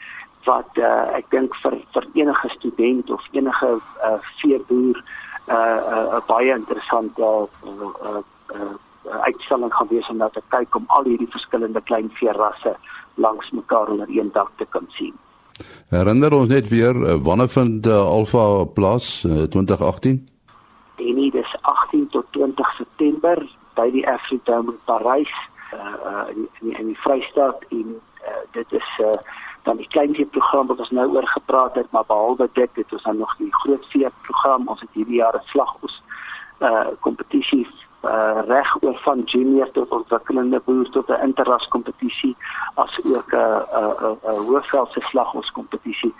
wat 0.46 0.78
uh, 0.78 1.18
ek 1.18 1.30
dink 1.34 1.54
vir 1.62 1.78
vir 1.94 2.08
enige 2.22 2.50
student 2.54 3.10
of 3.10 3.22
enige 3.34 3.70
uh, 3.76 4.18
veeboer 4.40 5.02
'n 5.46 5.54
uh, 5.54 6.16
uh, 6.16 6.20
baie 6.26 6.54
interessante 6.54 7.22
uh, 7.22 7.48
uh, 8.02 8.22
uh, 8.54 8.74
uitstalling 9.22 9.74
gaan 9.74 9.88
wees 9.88 10.08
om 10.08 10.16
nou 10.16 10.30
te 10.32 10.42
kyk 10.48 10.74
om 10.74 10.84
al 10.86 11.04
hierdie 11.04 11.30
verskillende 11.30 11.80
kleinvee 11.80 12.32
rasse 12.32 12.76
langs 13.14 13.50
mekaar 13.50 13.88
onder 13.88 14.08
een 14.08 14.30
dak 14.32 14.50
te 14.56 14.66
kan 14.68 14.86
sien. 14.88 15.14
Herinner 15.88 16.32
ons 16.32 16.48
net 16.48 16.68
weer 16.68 17.18
wanneer 17.22 17.48
vind 17.48 17.86
uh, 17.86 17.94
Alfa 17.96 18.64
plaas 18.64 19.24
uh, 19.24 19.42
2018? 19.42 20.28
Dit 20.96 21.34
is 21.34 21.56
18 21.62 22.08
tot 22.08 22.24
20 22.30 22.74
September 22.76 23.48
by 23.74 23.90
die 23.90 24.06
Afridome 24.08 24.72
in 24.72 24.78
Parys 24.84 25.32
uh, 25.74 25.78
uh 25.80 26.28
in 26.32 26.48
in, 26.60 26.78
in 26.78 26.86
die 26.86 26.98
Vrystaat 26.98 27.64
en 27.68 28.00
uh, 28.24 28.42
dit 28.52 28.72
is 28.72 28.88
uh 29.04 29.16
dan 29.66 29.80
die 29.82 29.88
kleinvee 29.94 30.28
program 30.36 30.70
wat 30.70 30.78
ons 30.84 30.92
nou 30.98 31.06
oor 31.14 31.26
gepraat 31.26 31.74
het 31.74 31.90
maar 31.90 32.06
behalwe 32.06 32.48
dit 32.52 32.70
het 32.80 32.92
ons 32.92 33.02
dan 33.02 33.18
nog 33.18 33.36
die 33.42 33.54
groot 33.62 33.86
vee 33.94 34.10
program 34.28 34.68
ons 34.74 34.80
het 34.80 34.92
hierdie 34.92 35.20
jaar 35.22 35.36
'n 35.36 35.50
slagos 35.52 36.02
uh 36.68 36.86
kompetisie 37.00 37.66
uh 38.04 38.40
reg 38.46 38.76
oor 38.82 38.98
van 39.04 39.20
junior 39.34 39.70
tot 39.70 39.90
ontwikkelende 39.90 40.60
boer 40.64 40.90
tot 40.90 41.08
'n 41.10 41.22
interras 41.28 41.68
kompetisie 41.68 42.36
as 42.74 42.98
ook 43.04 43.32
'n 43.32 43.62
'n 43.82 44.18
'n 44.32 44.46
hoofveldse 44.48 45.00
slagos 45.00 45.50
kompetisie 45.50 46.14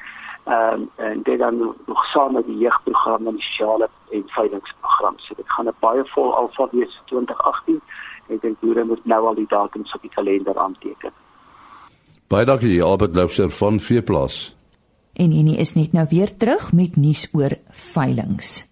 ehm 0.47 0.73
um, 0.73 0.91
en 0.95 1.23
dit 1.23 1.39
dan 1.39 1.75
nog 1.87 2.05
saam 2.05 2.33
met 2.33 2.47
die 2.47 2.59
jeugprogram 2.59 3.27
en 3.27 3.35
die 3.35 3.43
sosiale 3.43 3.89
en 4.11 4.23
veiligheidsprogram. 4.27 5.15
So 5.19 5.35
dit 5.35 5.51
gaan 5.51 5.67
'n 5.67 5.75
baie 5.79 6.05
vol 6.05 6.35
alfa 6.35 6.69
wees 6.71 7.01
2018. 7.05 7.81
Ek 8.29 8.41
dink 8.41 8.61
boere 8.61 8.85
moet 8.85 9.05
nou 9.05 9.27
al 9.27 9.35
die 9.35 9.47
datums 9.49 9.95
op 9.95 10.01
die 10.01 10.11
kalender 10.11 10.59
aanteken. 10.59 11.13
Baie 12.27 12.43
dankie 12.43 12.83
Albert 12.83 13.15
Loubser 13.15 13.51
van 13.55 13.77
Veeplaas. 13.81 14.55
En 15.15 15.31
hierdie 15.31 15.61
is 15.63 15.77
net 15.79 15.93
nou 15.95 16.03
weer 16.11 16.33
terug 16.37 16.73
met 16.75 16.97
nuus 16.99 17.29
oor 17.33 17.55
veilinge. 17.71 18.65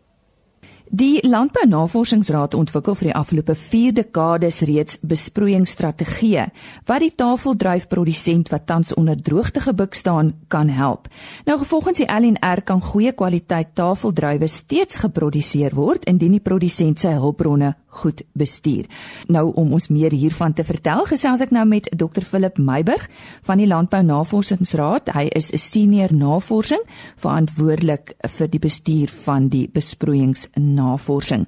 Die 0.91 1.23
Landbou 1.27 1.63
Navorsingsraad 1.67 2.57
ontwikkel 2.59 2.97
vir 2.99 3.09
die 3.09 3.15
afgelope 3.15 3.55
4 3.59 3.95
dekades 3.95 4.59
reeds 4.67 4.99
besproeiingsstrategieë 5.07 6.49
wat 6.91 7.03
die 7.03 7.13
tafeldruifprodusent 7.15 8.51
wat 8.51 8.67
tans 8.67 8.91
onder 8.99 9.23
droogte 9.23 9.63
gebuk 9.63 9.95
staan 9.95 10.35
kan 10.51 10.69
help. 10.69 11.07
Nou 11.47 11.61
volgens 11.63 12.03
die 12.03 12.11
LNR 12.11 12.63
kan 12.67 12.83
goeie 12.83 13.15
kwaliteit 13.15 13.71
tafeldruiwe 13.79 14.51
steeds 14.51 14.99
geproduseer 15.07 15.79
word 15.79 16.11
indien 16.11 16.35
die 16.35 16.43
produsent 16.43 17.07
sy 17.07 17.15
hulpbronne 17.23 17.77
goed 18.03 18.23
bestuur. 18.35 18.89
Nou 19.29 19.47
om 19.61 19.73
ons 19.77 19.89
meer 19.89 20.13
hiervan 20.13 20.53
te 20.53 20.65
vertel, 20.67 21.05
gesels 21.09 21.43
ek 21.45 21.53
nou 21.55 21.65
met 21.69 21.89
Dr 21.95 22.25
Philip 22.27 22.59
Meiburg 22.59 23.07
van 23.47 23.61
die 23.63 23.69
Landbou 23.71 24.03
Navorsingsraad. 24.03 25.13
Hy 25.15 25.29
is 25.35 25.53
'n 25.53 25.59
senior 25.59 26.13
navorsing 26.13 26.83
verantwoordelik 27.17 28.15
vir 28.37 28.49
die 28.49 28.59
bestuur 28.59 29.09
van 29.25 29.49
die 29.49 29.69
besproeiingsnavorsing. 29.69 31.47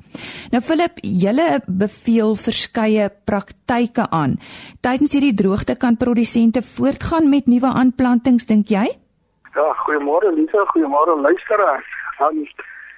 Nou 0.53 0.63
Philip, 0.63 0.99
julle 1.03 1.61
beveel 1.67 2.35
verskeie 2.35 3.11
praktyke 3.25 4.11
aan. 4.11 4.39
Tydens 4.81 5.13
hierdie 5.13 5.35
droogte 5.35 5.75
kan 5.75 5.97
produsente 5.97 6.63
voortgaan 6.63 7.29
met 7.29 7.47
nuwe 7.47 7.67
aanplantings, 7.67 8.47
dink 8.47 8.69
jy? 8.69 8.87
Ja, 9.55 9.73
goeiemôre 9.87 10.35
Lisa, 10.35 10.65
goeiemôre 10.73 11.21
luisteraars. 11.21 11.89
Um, 12.21 12.47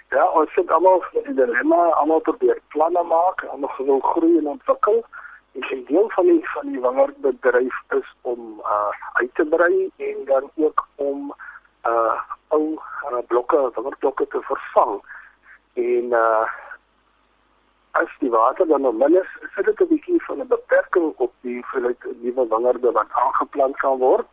ja, 0.08 0.24
ons 0.30 0.52
sit 0.52 0.70
almal 0.70 1.04
in 1.12 1.30
'n 1.30 1.34
dilemma, 1.34 1.82
almal 2.00 2.20
probeer 2.20 2.60
planne 2.68 3.02
maak, 3.02 3.44
almal 3.44 3.74
wil 3.76 4.00
groei 4.00 4.38
en 4.38 4.48
ontwikkel. 4.48 5.04
En 5.52 5.62
'n 5.78 5.84
deel 5.84 6.08
van 6.10 6.24
die 6.24 6.48
van 6.48 6.66
die 6.72 6.80
wingerdbedryf 6.80 7.82
is 7.88 8.14
om 8.20 8.62
uh 8.64 8.92
uit 9.12 9.34
te 9.34 9.44
brei 9.44 9.90
en 9.96 10.24
dan 10.24 10.50
ook 10.54 10.86
om 10.94 11.34
uh 11.86 12.20
ou 12.48 12.80
uh, 13.10 13.18
blokke, 13.26 13.70
wingerdblokke 13.74 14.26
te 14.28 14.40
vervang. 14.40 15.02
En 15.72 16.04
uh 16.04 16.48
as 17.90 18.10
die 18.18 18.30
water 18.30 18.66
dan 18.66 18.80
nou 18.80 18.94
min 18.94 19.16
is, 19.16 19.30
is 19.40 19.64
dit 19.64 19.80
'n 19.80 19.88
bietjie 19.88 20.24
van 20.24 20.38
'n 20.40 20.46
beperking 20.46 21.12
op 21.16 21.32
die 21.40 21.54
hoeveelheid 21.54 22.02
nuwe 22.22 22.46
wingerde 22.48 22.92
wat 22.92 23.10
aangeplant 23.10 23.76
kan 23.76 23.98
word. 23.98 24.26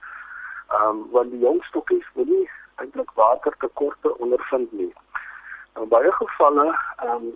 Ehm 0.69 0.87
um, 0.89 1.07
want 1.11 1.31
die 1.31 1.39
jong 1.39 1.63
stokkies 1.63 2.07
wil 2.13 2.25
nie 2.25 2.49
eintlik 2.75 3.11
watertekorte 3.13 4.17
ondervind 4.17 4.71
nie. 4.71 4.93
In 5.79 5.87
baie 5.87 6.11
gevalle 6.11 6.67
ehm 6.97 7.09
um, 7.09 7.33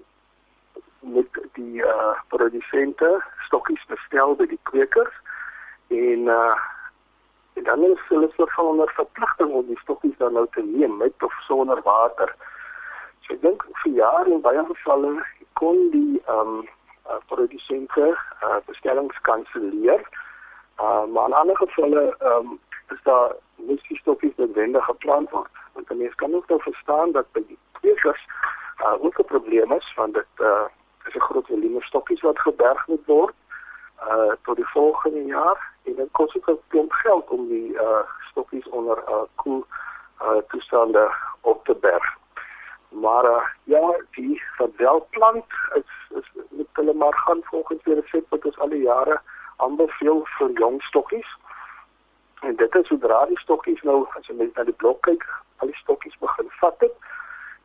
met 0.99 1.27
die 1.53 1.83
eh 1.83 1.95
uh, 1.95 2.15
produsente 2.27 3.23
stokkies 3.45 3.85
bestel 3.87 4.35
by 4.35 4.45
die 4.45 4.59
kwekers 4.63 5.15
en 5.87 6.27
eh 6.27 6.35
uh, 6.35 7.63
dan 7.63 7.83
is 7.83 8.01
hulle 8.07 8.29
soort 8.35 8.53
van 8.53 8.65
onder 8.65 8.91
verpligting 8.95 9.51
om 9.51 9.65
die 9.67 9.79
stokkies 9.79 10.17
dan 10.17 10.33
nou 10.33 10.47
te 10.51 10.61
neem 10.61 10.97
met 10.97 11.23
of 11.23 11.33
sonder 11.47 11.81
water. 11.81 12.35
So 13.21 13.33
ek 13.33 13.41
dink 13.41 13.65
vir 13.83 13.91
jare 13.91 14.31
in 14.31 14.41
baie 14.41 14.63
gevalle 14.71 15.13
kon 15.53 15.89
die 15.91 16.21
ehm 16.25 16.39
um, 16.39 16.67
uh, 17.09 17.19
produsente 17.27 18.07
uh, 18.43 18.59
bestellings 18.65 19.21
kanselleer. 19.21 20.03
Uh, 20.79 21.05
maar 21.13 21.27
in 21.27 21.39
ander 21.41 21.57
gevalle 21.57 22.15
ehm 22.19 22.51
um, 22.51 22.59
is 22.89 23.01
daar 23.03 23.35
miskien 23.55 23.97
stokkies 23.97 24.35
wat 24.35 24.51
wendig 24.51 24.85
geplant 24.85 25.29
word. 25.29 25.51
Want 25.73 25.87
dan 25.87 25.97
mens 25.97 26.15
kan 26.15 26.35
ook 26.35 26.47
nou 26.47 26.61
verstaan 26.61 27.11
dat 27.11 27.31
by 27.31 27.43
die 27.47 27.59
kwekers 27.81 28.25
uh, 28.81 29.03
ook 29.03 29.19
'n 29.19 29.31
probleem 29.33 29.71
is 29.71 29.93
want 29.95 30.13
dit 30.13 30.33
uh, 30.37 30.67
is 31.05 31.15
'n 31.15 31.27
groot 31.29 31.47
volume 31.47 31.81
stokkies 31.81 32.21
wat 32.21 32.39
geberg 32.39 32.87
moet 32.87 33.05
word 33.05 33.35
uh 34.07 34.31
tot 34.43 34.55
die 34.55 34.67
volgende 34.67 35.25
jaar 35.25 35.71
en 35.83 35.95
dit 35.95 36.11
kos 36.11 36.35
ook 36.35 36.49
'n 36.49 36.59
klomp 36.67 36.91
geld 36.91 37.29
om 37.29 37.47
die 37.47 37.73
uh 37.73 38.03
stokkies 38.29 38.67
onder 38.69 38.97
uh 38.97 39.23
koel 39.35 39.65
uh 40.21 40.37
toestande 40.47 41.11
op 41.41 41.65
te 41.65 41.75
berg. 41.75 42.17
Maar 42.89 43.25
uh, 43.25 43.43
ja, 43.63 43.95
die 44.11 44.43
verdelplant 44.55 45.45
is 45.73 46.17
is 46.17 46.31
met 46.49 46.67
hulle 46.73 46.93
maar 46.93 47.13
gaan 47.13 47.41
volgens 47.43 47.83
die 47.83 47.93
resep 47.93 48.29
wat 48.29 48.45
ons 48.45 48.59
al 48.59 48.69
die 48.69 48.81
jare 48.81 49.21
aanbeveel 49.55 50.25
vir 50.25 50.51
jong 50.51 50.81
stokkies. 50.81 51.37
En 52.39 52.55
dit 52.55 52.75
is 52.75 52.87
sodra 52.87 53.25
die 53.25 53.39
stokkies 53.39 53.81
nou 53.81 54.07
as 54.17 54.27
jy 54.27 54.35
net 54.35 54.55
na 54.55 54.63
die 54.63 54.73
blok 54.73 55.01
kyk, 55.01 55.25
al 55.57 55.67
die 55.67 55.81
stokkies 55.81 56.17
begin 56.17 56.47
vat 56.49 56.79
het 56.79 56.95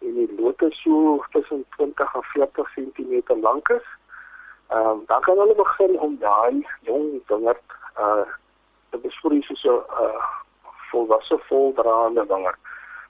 en 0.05 0.15
die 0.15 0.35
lote 0.41 0.71
so 0.71 1.25
tussen 1.31 1.65
20 1.77 2.15
en 2.15 2.23
40 2.23 2.73
cm 2.75 3.41
lank 3.41 3.69
is. 3.69 3.87
Ehm 4.69 4.87
um, 4.87 5.03
dan 5.07 5.21
kan 5.21 5.39
hulle 5.39 5.55
begin 5.55 5.99
om 6.01 6.17
daai 6.19 6.67
jong 6.81 7.23
wingerd 7.27 7.69
uh 7.99 8.27
te 8.91 8.99
besproei 8.99 9.43
soos 9.43 9.65
'n 9.65 9.83
uh 10.05 10.25
volwasse 10.91 11.39
voldraande 11.49 12.27
wingerd. 12.27 12.61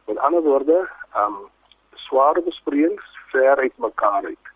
Met 0.07 0.19
ander 0.19 0.43
woorde, 0.43 0.89
ehm 1.13 1.25
um, 1.25 1.39
sware 1.95 2.43
besproeiings 2.43 3.05
ver 3.31 3.57
uit 3.57 3.79
mekaar 3.79 4.25
uit. 4.25 4.47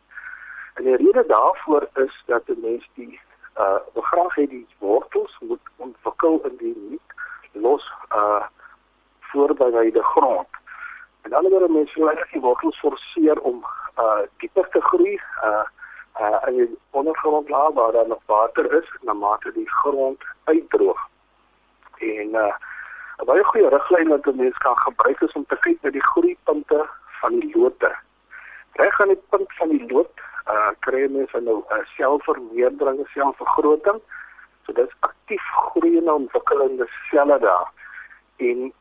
En 0.75 0.85
die 0.85 0.97
rede 0.97 1.25
daarvoor 1.26 1.88
is 1.95 2.23
dat 2.26 2.42
'n 2.49 2.61
mens 2.61 2.88
die 2.95 3.21
uh 3.59 3.78
graag 3.95 4.35
hê 4.35 4.47
die 4.47 4.66
wortels 4.78 5.38
moet 5.40 5.64
ontwikkel 5.76 6.40
in 6.45 6.57
die 6.57 6.76
nie 6.76 7.00
los 7.52 7.92
uh 8.14 8.47
voorbereide 9.21 10.02
grond. 10.02 10.58
En 11.28 11.35
dan 11.35 11.50
word 11.52 11.70
mense 11.70 12.04
regtig 12.04 12.30
die 12.32 12.40
wortels 12.40 12.78
forceer 12.80 13.40
om 13.40 13.58
uh 14.00 14.20
dieper 14.40 14.68
te 14.73 14.80
groei 14.80 15.18
uh 15.44 15.64
uh 16.20 16.38
in 16.49 16.54
die 16.56 16.68
ondergrondlaag 16.90 17.75
waar 17.76 17.92
daar 17.92 18.08
nog 18.08 18.23
water 18.26 18.73
is 18.78 18.88
na 19.00 19.12
mate 19.12 19.52
die 19.52 19.68
grond 19.70 20.25
uitdroog. 20.44 21.02
En 21.99 22.32
uh 22.44 22.54
'n 23.20 23.26
baie 23.28 23.44
goeie 23.44 23.68
riglyn 23.68 24.08
wat 24.08 24.26
'n 24.26 24.37
mens 24.37 24.56
kan 24.58 24.76
gebruik 24.76 25.20
is 25.20 25.32
om 25.32 25.44
te 25.47 25.58
kyk 25.61 25.82
na 25.82 25.90
die 25.90 26.06
groeipunte 26.06 26.88
van 27.20 27.38
die 27.40 27.52
lote. 27.58 27.92
Reg 28.73 29.00
aan 29.00 29.12
die 29.12 29.23
punt 29.28 29.52
van 29.61 29.68
die 29.68 29.92
loot, 29.92 30.14
uh 30.47 30.70
kry 30.80 31.04
mens 31.11 31.32
nou 31.32 31.61
'n 31.61 31.76
uh, 31.76 31.85
selfvermeerdering, 31.97 33.06
selfvergroting. 33.12 34.00
So 34.64 34.73
dit 34.73 34.87
is 34.87 34.97
aktief 35.00 35.42
groeiende 35.42 36.12
ontwikkelende 36.12 36.88
selle 37.11 37.38
daar. 37.38 37.68
En 38.37 38.73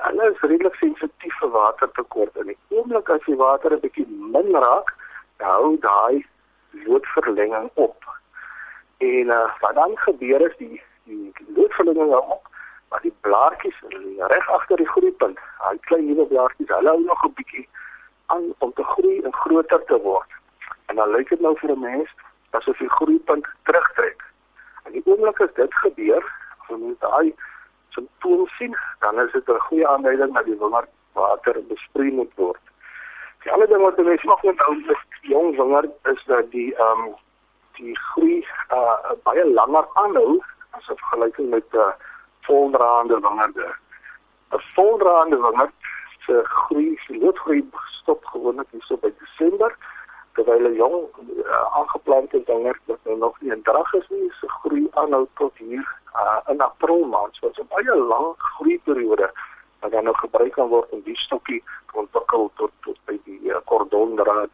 hulle 0.00 0.30
is 0.30 0.40
redelik 0.40 0.74
sensitief 0.74 1.38
vir 1.40 1.50
watertekort 1.50 2.36
en 2.36 2.46
die 2.46 2.58
oomblik 2.68 3.08
as 3.08 3.24
die 3.26 3.36
water 3.36 3.72
'n 3.72 3.80
bietjie 3.80 4.06
min 4.08 4.52
raak, 4.52 4.94
hou 5.38 5.76
daai 5.80 6.26
loodverlenging 6.86 7.70
op. 7.74 7.98
En 8.98 9.26
uh 9.38 9.50
wat 9.60 9.74
dan 9.74 9.96
gebeur 10.06 10.40
is 10.50 10.56
die 10.56 10.82
die 11.04 11.32
loodverlenging 11.56 12.10
hou 12.10 12.24
op 12.38 12.50
maar 12.92 13.00
die 13.00 13.14
blaartjies 13.20 13.78
reg 14.16 14.48
agter 14.50 14.76
die 14.76 14.88
groeipunt, 14.88 15.38
daai 15.58 15.78
klein 15.80 16.06
nuwe 16.06 16.26
blaartjies, 16.28 16.68
hulle 16.68 16.88
hou 16.88 17.00
nog 17.04 17.24
'n 17.24 17.32
bietjie 17.38 17.68
aan 18.26 18.44
om 18.58 18.72
te 18.72 18.84
groei 18.84 19.20
en 19.22 19.34
groter 19.34 19.84
te 19.84 19.98
word. 20.00 20.30
En 20.86 20.96
dan 20.96 21.10
lyk 21.10 21.28
dit 21.28 21.40
nou 21.40 21.54
vir 21.58 21.70
'n 21.70 21.80
mens 21.80 22.10
asof 22.50 22.78
die 22.78 22.90
groeipunt 22.90 23.46
terugtrek. 23.62 24.20
En 24.84 24.92
die 24.92 25.02
oomblik 25.04 25.40
as 25.40 25.54
dit 25.54 25.74
gebeur, 25.74 26.24
as 26.60 26.68
ons 26.68 26.98
daai 26.98 27.34
simptoom 27.94 28.46
sien, 28.58 28.76
dan 28.98 29.20
is 29.20 29.32
dit 29.32 29.48
'n 29.48 29.66
goeie 29.68 29.88
aanduiding 29.88 30.34
dat 30.34 30.44
die 30.44 30.58
wingerd 30.58 30.90
water 31.12 31.56
besproei 31.68 32.10
moet 32.12 32.32
word. 32.34 32.60
Die 33.42 33.52
ander 33.52 33.68
ding 33.68 33.82
wat 33.82 33.96
mense 33.96 34.26
nog 34.26 34.42
onthou 34.42 34.76
met 34.86 34.98
jong 35.20 35.56
wingerd 35.56 35.90
is 36.02 36.22
dat 36.26 36.50
die 36.50 36.74
ehm 36.74 37.04
um, 37.04 37.14
die 37.72 37.98
groei 37.98 38.46
uh 38.70 39.12
baie 39.22 39.44
langer 39.52 39.86
aanhou 39.92 40.42
as 40.70 40.88
op 40.88 40.98
vergelyking 40.98 41.50
met 41.50 41.64
'n 41.72 41.76
uh, 41.76 41.92
voldraande 42.40 43.20
wingerde. 43.20 43.74
'n 44.50 44.62
Voldraande 44.74 45.36
wingerd 45.36 45.74
se 46.26 46.40
groei, 46.44 47.00
se 47.06 47.18
loodgroei 47.18 47.70
stop 48.02 48.24
gewoonlik 48.24 48.66
hier 48.70 48.82
so 48.82 48.96
by 48.96 49.12
Desember 49.18 49.76
terwyl 50.34 50.68
'n 50.68 50.74
jong 50.74 50.98
uh, 51.44 51.76
aangeplante 51.78 52.42
wingerd 52.46 52.80
wat 52.86 52.98
nou 53.04 53.16
nog 53.16 53.40
nie 53.40 53.62
drag 53.62 53.92
is 53.92 54.08
nie, 54.08 54.32
se 54.40 54.48
groei 54.48 54.86
aanhou 54.90 55.26
tot 55.34 55.52
hier 55.56 55.86
uh, 56.14 56.40
in 56.48 56.60
April 56.60 57.04
maand. 57.04 57.34
So 57.34 57.48
'n 57.48 57.68
baie 57.68 57.96
lang 57.96 58.34
groeiperiode 58.36 59.30
wat 59.80 59.90
dan 59.90 60.04
nou 60.04 60.16
gebruik 60.16 60.52
kan 60.52 60.68
word 60.68 60.90
om 60.90 61.02
die 61.04 61.16
stokkie 61.16 61.62
te 61.92 61.98
ontwikkel 61.98 62.50
tot 62.54 62.70
tot 62.80 62.98
by 63.04 63.18
die 63.24 63.50
uh, 63.50 63.60
kordondraad 63.64 64.50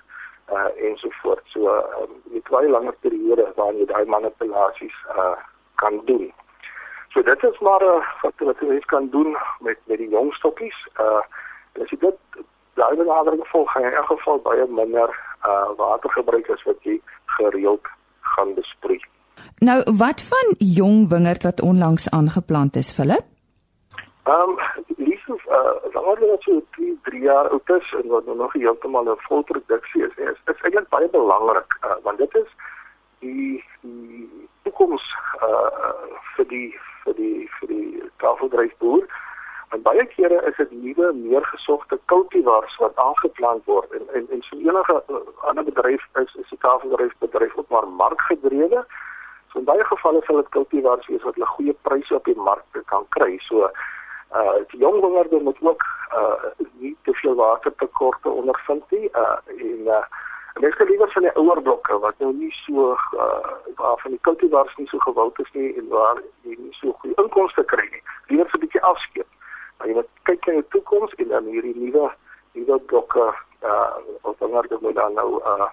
uh 0.52 0.68
ensovoort. 0.88 1.44
So 1.44 1.60
'n 1.60 1.66
uh, 1.66 2.02
um, 2.02 2.42
baie 2.50 2.68
langer 2.68 2.94
periode 3.00 3.52
waarin 3.56 3.78
jy 3.78 3.86
daai 3.86 4.04
manipulasies 4.04 4.98
uh 5.16 5.36
kan 5.74 6.00
doen. 6.04 6.32
So 7.12 7.22
dit 7.22 7.42
is 7.42 7.58
maar 7.58 7.82
'n 7.82 8.00
uh, 8.00 8.06
wat 8.22 8.34
wat 8.38 8.60
jy 8.60 8.80
kan 8.80 9.08
doen 9.08 9.36
met 9.60 9.78
met 9.84 9.98
die 9.98 10.08
jong 10.08 10.32
stokkies. 10.34 10.78
Uh 11.00 11.22
as 11.82 11.90
jy 11.90 11.98
dit 11.98 12.18
daai 12.74 12.96
benadering 12.96 13.46
volg, 13.48 13.72
gaan 13.72 13.82
jy 13.82 13.88
in 13.88 13.96
elk 13.96 14.06
geval 14.06 14.38
baie 14.38 14.66
minder 14.66 15.27
uh 15.44 15.70
water 15.76 16.10
gebruik 16.10 16.50
as 16.50 16.62
wat 16.62 16.82
jy 16.82 17.00
gereeld 17.38 17.86
gaan 18.20 18.54
besproei. 18.54 19.00
Nou, 19.58 19.82
wat 19.98 20.22
van 20.22 20.54
jong 20.58 21.08
wingerd 21.08 21.42
wat 21.42 21.60
onlangs 21.60 22.10
aangeplant 22.10 22.76
is, 22.76 22.92
Philip? 22.92 23.26
Ehm, 24.22 24.50
um, 24.50 24.58
liefs 24.96 25.28
uh 25.28 25.92
langer 25.92 26.32
as 26.32 26.44
so 26.44 26.62
3, 26.70 26.98
3 27.02 27.20
jaar 27.20 27.48
oud 27.48 27.70
is 27.70 27.94
en 28.02 28.08
wat 28.08 28.26
nou 28.26 28.36
nog 28.36 28.52
heeltemal 28.52 29.04
'n 29.04 29.16
volproduksie 29.28 30.02
is, 30.06 30.16
is, 30.16 30.38
is 30.44 30.60
eintlik 30.62 30.88
baie 30.88 31.08
belangrik 31.08 31.78
uh, 31.84 31.96
want 32.02 32.18
dit 32.18 32.34
is 32.34 32.50
die 33.18 33.64
die 33.80 34.48
toekoms 34.62 35.06
uh 35.48 35.92
vir 36.36 36.48
die 36.48 36.70
vir 37.04 37.14
die 37.14 37.48
vir 37.58 37.68
die 37.68 38.10
tafeldryfboer. 38.16 39.06
En 39.68 39.82
baie 39.82 40.04
kere 40.06 40.38
is 40.48 40.56
dit 40.56 40.70
nuwe, 40.70 41.12
meer 41.12 41.44
gesogte 41.46 41.98
kultivars 42.04 42.76
wat 42.76 42.96
aangeplant 42.96 43.64
word 43.64 43.90
en 43.98 44.06
en 44.16 44.26
en 44.36 44.42
so 44.46 44.56
enige 44.56 45.02
uh, 45.08 45.20
ander 45.50 45.64
bedryf 45.64 46.06
is 46.22 46.34
is 46.42 46.48
die 46.48 46.58
tafeldryfbedryf 46.58 47.56
ook 47.56 47.68
maar 47.68 47.88
markgedrewe. 47.88 48.84
So 49.52 49.58
in 49.58 49.68
baie 49.68 49.84
gevalle 49.84 50.22
sal 50.24 50.40
dit 50.40 50.48
kultivars 50.56 51.06
wees 51.06 51.22
wat 51.22 51.36
'n 51.36 51.52
goeie 51.54 51.76
pryse 51.82 52.14
op 52.14 52.24
die 52.24 52.40
mark 52.48 52.80
kan 52.84 53.04
kry. 53.08 53.38
So 53.48 53.68
uh 54.38 54.56
die 54.72 54.80
jong 54.80 55.00
wingerde 55.00 55.40
moet 55.40 55.60
ook 55.60 55.84
uh 56.20 56.48
nie 56.80 56.96
te 57.02 57.12
veel 57.12 57.34
watertekorte 57.34 58.28
ondervind 58.28 58.90
nie. 58.90 59.10
Uh 59.12 59.36
en 59.46 59.92
uh 59.98 60.04
Mens 60.60 60.74
kan 60.74 60.86
liewer 60.86 61.10
van 61.12 61.22
die 61.22 61.32
ouer 61.32 61.62
blokke 61.62 61.98
wat 61.98 62.18
nou 62.18 62.32
nie 62.34 62.50
so 62.50 62.90
uh, 63.14 63.50
waar 63.76 63.98
van 63.98 64.10
die 64.10 64.20
kultivars 64.20 64.76
nie 64.76 64.88
so 64.88 64.98
gewild 64.98 65.38
is 65.38 65.50
nie 65.52 65.76
en 65.78 65.88
waar 65.88 66.22
jy 66.42 66.56
nie 66.58 66.74
so 66.80 66.92
goeie 66.92 67.14
inkomste 67.22 67.64
kry 67.64 67.86
nie. 67.90 68.02
Liewer 68.26 68.50
'n 68.52 68.60
bietjie 68.60 68.82
afskeep. 68.82 69.28
Maar 69.78 69.90
jy 69.90 69.94
moet 69.94 70.10
kyk 70.30 70.46
na 70.46 70.54
die 70.60 70.68
toekoms 70.74 71.14
en 71.22 71.28
dan 71.28 71.50
hierdie 71.52 71.76
nuwe 71.76 72.08
nuwe 72.58 72.78
blokke 72.90 73.26
uh 73.62 73.98
of 74.22 74.38
dan 74.38 74.50
word 74.50 74.70
dit 74.70 74.94
dan 74.94 75.14
nou 75.14 75.30
uh 75.42 75.68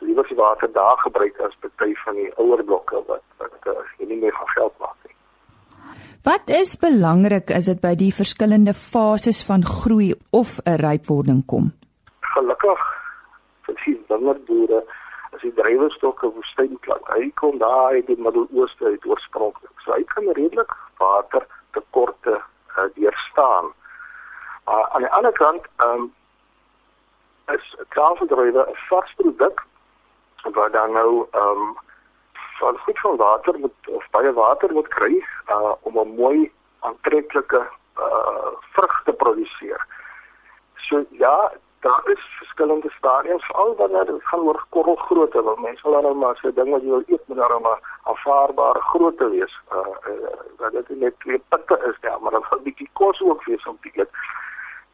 liewer 0.00 0.28
die 0.28 0.36
water 0.36 0.72
daar 0.72 0.98
gebruik 1.04 1.40
as 1.40 1.56
party 1.60 1.94
van 2.04 2.14
die 2.14 2.30
ouer 2.36 2.62
blokke 2.64 3.02
wat 3.08 3.24
wat 3.42 3.66
uh, 3.72 3.82
nie 3.98 4.16
meer 4.16 4.32
gaan 4.32 4.52
geld 4.54 4.78
maak 4.78 4.96
nie. 5.04 5.16
Wat 6.24 6.52
is 6.60 6.76
belangrik 6.80 7.50
is 7.56 7.68
dit 7.70 7.80
by 7.80 7.94
die 7.96 8.12
verskillende 8.14 8.74
fases 8.76 9.42
van 9.50 9.64
groei 9.66 10.12
of 10.30 10.58
'n 10.64 10.80
rypwording 10.84 11.44
kom? 11.46 11.72
Gelukkig 12.34 12.82
vir 13.66 13.76
die 13.84 13.96
wingerdboere 14.08 14.82
as 15.34 15.40
die 15.42 15.54
drywerstokke 15.60 16.32
woestyn 16.34 16.78
klink. 16.86 17.08
Hy 17.08 17.30
kom 17.40 17.58
daar 17.58 17.96
uit 17.96 18.06
die 18.06 18.18
Midde-Ooste 18.18 18.84
uit 18.84 19.06
oorspronklik. 19.06 19.74
So 19.84 19.92
hy 19.92 20.04
kan 20.14 20.28
redelik 20.32 20.72
water 20.98 21.46
tekorte 21.72 22.40
uh, 22.76 22.84
deurstaan. 22.94 23.72
Maar 24.64 24.78
uh, 24.78 24.94
aan 24.94 25.00
die 25.00 25.10
ander 25.10 25.32
kant, 25.32 25.66
um, 25.76 26.14
is 27.52 27.74
kafeldrywe 27.88 28.66
'n 28.68 28.76
vars 28.88 29.14
produk 29.16 29.62
wat 30.42 30.72
dan 30.72 30.92
nou 30.92 31.26
um, 31.32 31.78
van 32.58 32.78
goed 32.78 32.98
van 32.98 33.16
water 33.16 33.58
moet 33.58 33.88
of 33.88 34.10
baie 34.10 34.32
water 34.32 34.72
moet 34.72 34.88
kry 34.88 35.24
uh 35.48 35.72
om 35.80 35.98
'n 35.98 36.14
mooi 36.14 36.52
aantreklike 36.78 37.62
uh 37.96 38.52
vrug 38.72 39.02
te 39.04 39.12
produseer. 39.12 39.86
So 40.74 41.04
ja, 41.10 41.52
daar 41.80 42.02
is 42.04 42.20
verskillende 42.38 42.90
stadiums 42.90 43.44
veral 43.44 43.74
wanneer 43.76 44.04
dit 44.04 44.24
gaan 44.24 44.40
oor 44.40 44.64
korrelgrootte 44.68 45.42
want 45.42 45.60
mense 45.60 45.88
wil 45.88 46.02
nou 46.02 46.14
maar 46.14 46.36
so 46.36 46.52
ding 46.52 46.70
wat 46.70 46.82
jy 46.82 46.88
wil 46.88 47.04
eet 47.06 47.28
moet 47.28 47.36
daar 47.36 47.60
maar 47.60 47.98
aanvaarbare 48.02 48.80
grootte 48.80 49.28
wees. 49.30 49.54
Uh, 49.72 49.78
uh 50.12 50.38
dat 50.58 50.72
dit 50.72 51.00
net 51.00 51.14
twee 51.20 51.42
pitte 51.48 51.78
is 51.88 51.96
ja, 52.00 52.18
maar 52.18 52.30
dan 52.30 52.44
'n 52.50 52.62
bietjie 52.62 52.90
kos 52.92 53.20
ook 53.20 53.44
wees 53.44 53.66
om 53.66 53.78
te 53.80 53.90
eet. 53.92 54.10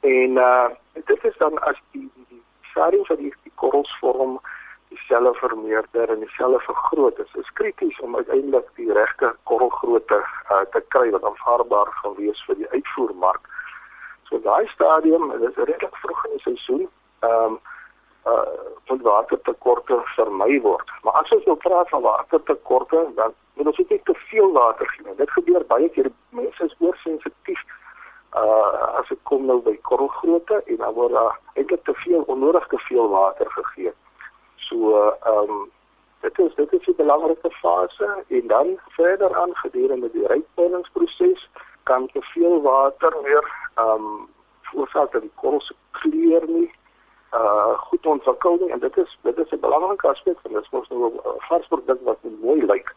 En 0.01 0.31
uh 0.31 0.69
dit 0.93 1.25
is 1.25 1.37
dan 1.37 1.59
as 1.63 1.81
die 1.91 2.11
die, 2.15 2.27
die 2.29 2.45
stadiums 2.71 3.09
wat 3.09 3.19
die, 3.19 3.35
die 3.43 3.53
korrels 3.55 3.97
vorm 4.01 4.41
dieselfde 4.89 5.39
vermeerder 5.39 6.09
en 6.09 6.21
dieselfde 6.21 6.61
vergroot 6.61 7.19
is. 7.19 7.35
Is 7.35 7.53
krities 7.53 8.01
om 8.01 8.17
uiteindelik 8.17 8.69
die 8.75 8.93
regte 8.93 9.35
korrelgrootte 9.43 10.25
uh, 10.51 10.61
te 10.71 10.85
kry 10.89 11.11
wat 11.11 11.25
aanvaarbaar 11.25 11.87
gaan 11.91 12.15
wees 12.15 12.45
vir 12.47 12.55
die 12.55 12.71
uitvoermark. 12.71 13.56
So 14.29 14.41
daai 14.41 14.67
stadium, 14.67 15.31
dit 15.31 15.49
is 15.51 15.65
redelik 15.65 15.97
vroeg 16.03 16.25
in 16.25 16.37
die 16.37 16.45
seisoen, 16.49 16.89
ehm 17.21 17.57
um, 17.57 17.59
uh 18.27 18.75
van 18.87 19.01
watertekorte 19.03 20.01
vermy 20.15 20.61
word. 20.61 20.91
Maar 21.03 21.13
as 21.13 21.33
ons 21.35 21.45
nou 21.45 21.57
praat 21.57 21.89
van 21.89 22.03
watertekorte, 22.03 23.07
dan 23.15 23.35
moet 23.55 23.67
ons 23.67 23.79
nie 23.79 24.01
te 24.05 24.15
veel 24.15 24.53
water 24.53 24.89
gee 24.89 25.07
nie. 25.07 25.15
Dit 25.17 25.31
gebeur 25.31 25.65
baie 25.67 25.89
keer 25.89 26.11
mense 26.31 26.65
is 26.65 26.75
oorsensitief 26.79 27.63
uh 28.35 28.99
as 28.99 29.09
dit 29.09 29.23
kom 29.23 29.47
nou 29.47 29.61
by 29.63 29.77
korrelgrootte 29.91 30.63
en 30.67 30.77
dan 30.83 30.95
word 30.99 31.13
daar 31.13 31.39
eintlik 31.55 31.85
te 31.85 31.95
veel 32.03 32.27
onnodig 32.35 32.67
te 32.67 32.79
veel 32.89 33.09
water 33.09 33.51
gegee. 33.59 33.93
So 34.69 34.93
ehm 35.07 35.55
um, 35.55 35.71
dit 36.21 36.39
is 36.39 36.55
dit 36.55 36.73
is 36.73 36.87
'n 36.87 36.97
belangrike 36.97 37.51
fase 37.51 38.25
en 38.29 38.47
dan 38.47 38.79
verder 38.99 39.37
aan 39.37 39.55
gedurende 39.55 40.11
die 40.11 40.27
rypwordingproses 40.27 41.49
kan 41.89 42.09
te 42.13 42.23
veel 42.23 42.63
water 42.63 43.13
weer 43.23 43.45
ehm 43.75 44.07
um, 44.07 44.29
veroorsaak 44.63 45.13
dat 45.13 45.23
die 45.23 45.37
korrel 45.43 45.61
se 45.61 45.75
kleur 45.91 46.45
nie 46.47 46.71
uh 47.33 47.75
goed 47.89 48.07
ontwikkel 48.07 48.57
nie 48.61 48.71
en 48.73 48.79
dit 48.79 48.97
is 48.97 49.19
dit 49.23 49.39
is 49.39 49.51
'n 49.51 49.61
belangrike 49.61 50.09
aspek 50.09 50.39
van 50.43 50.53
dit 50.53 50.71
mos 50.71 50.89
nou 50.89 51.13
'n 51.13 51.21
vars 51.49 51.67
produk 51.67 52.01
wat 52.03 52.19
mooi 52.41 52.67
lyk 52.67 52.95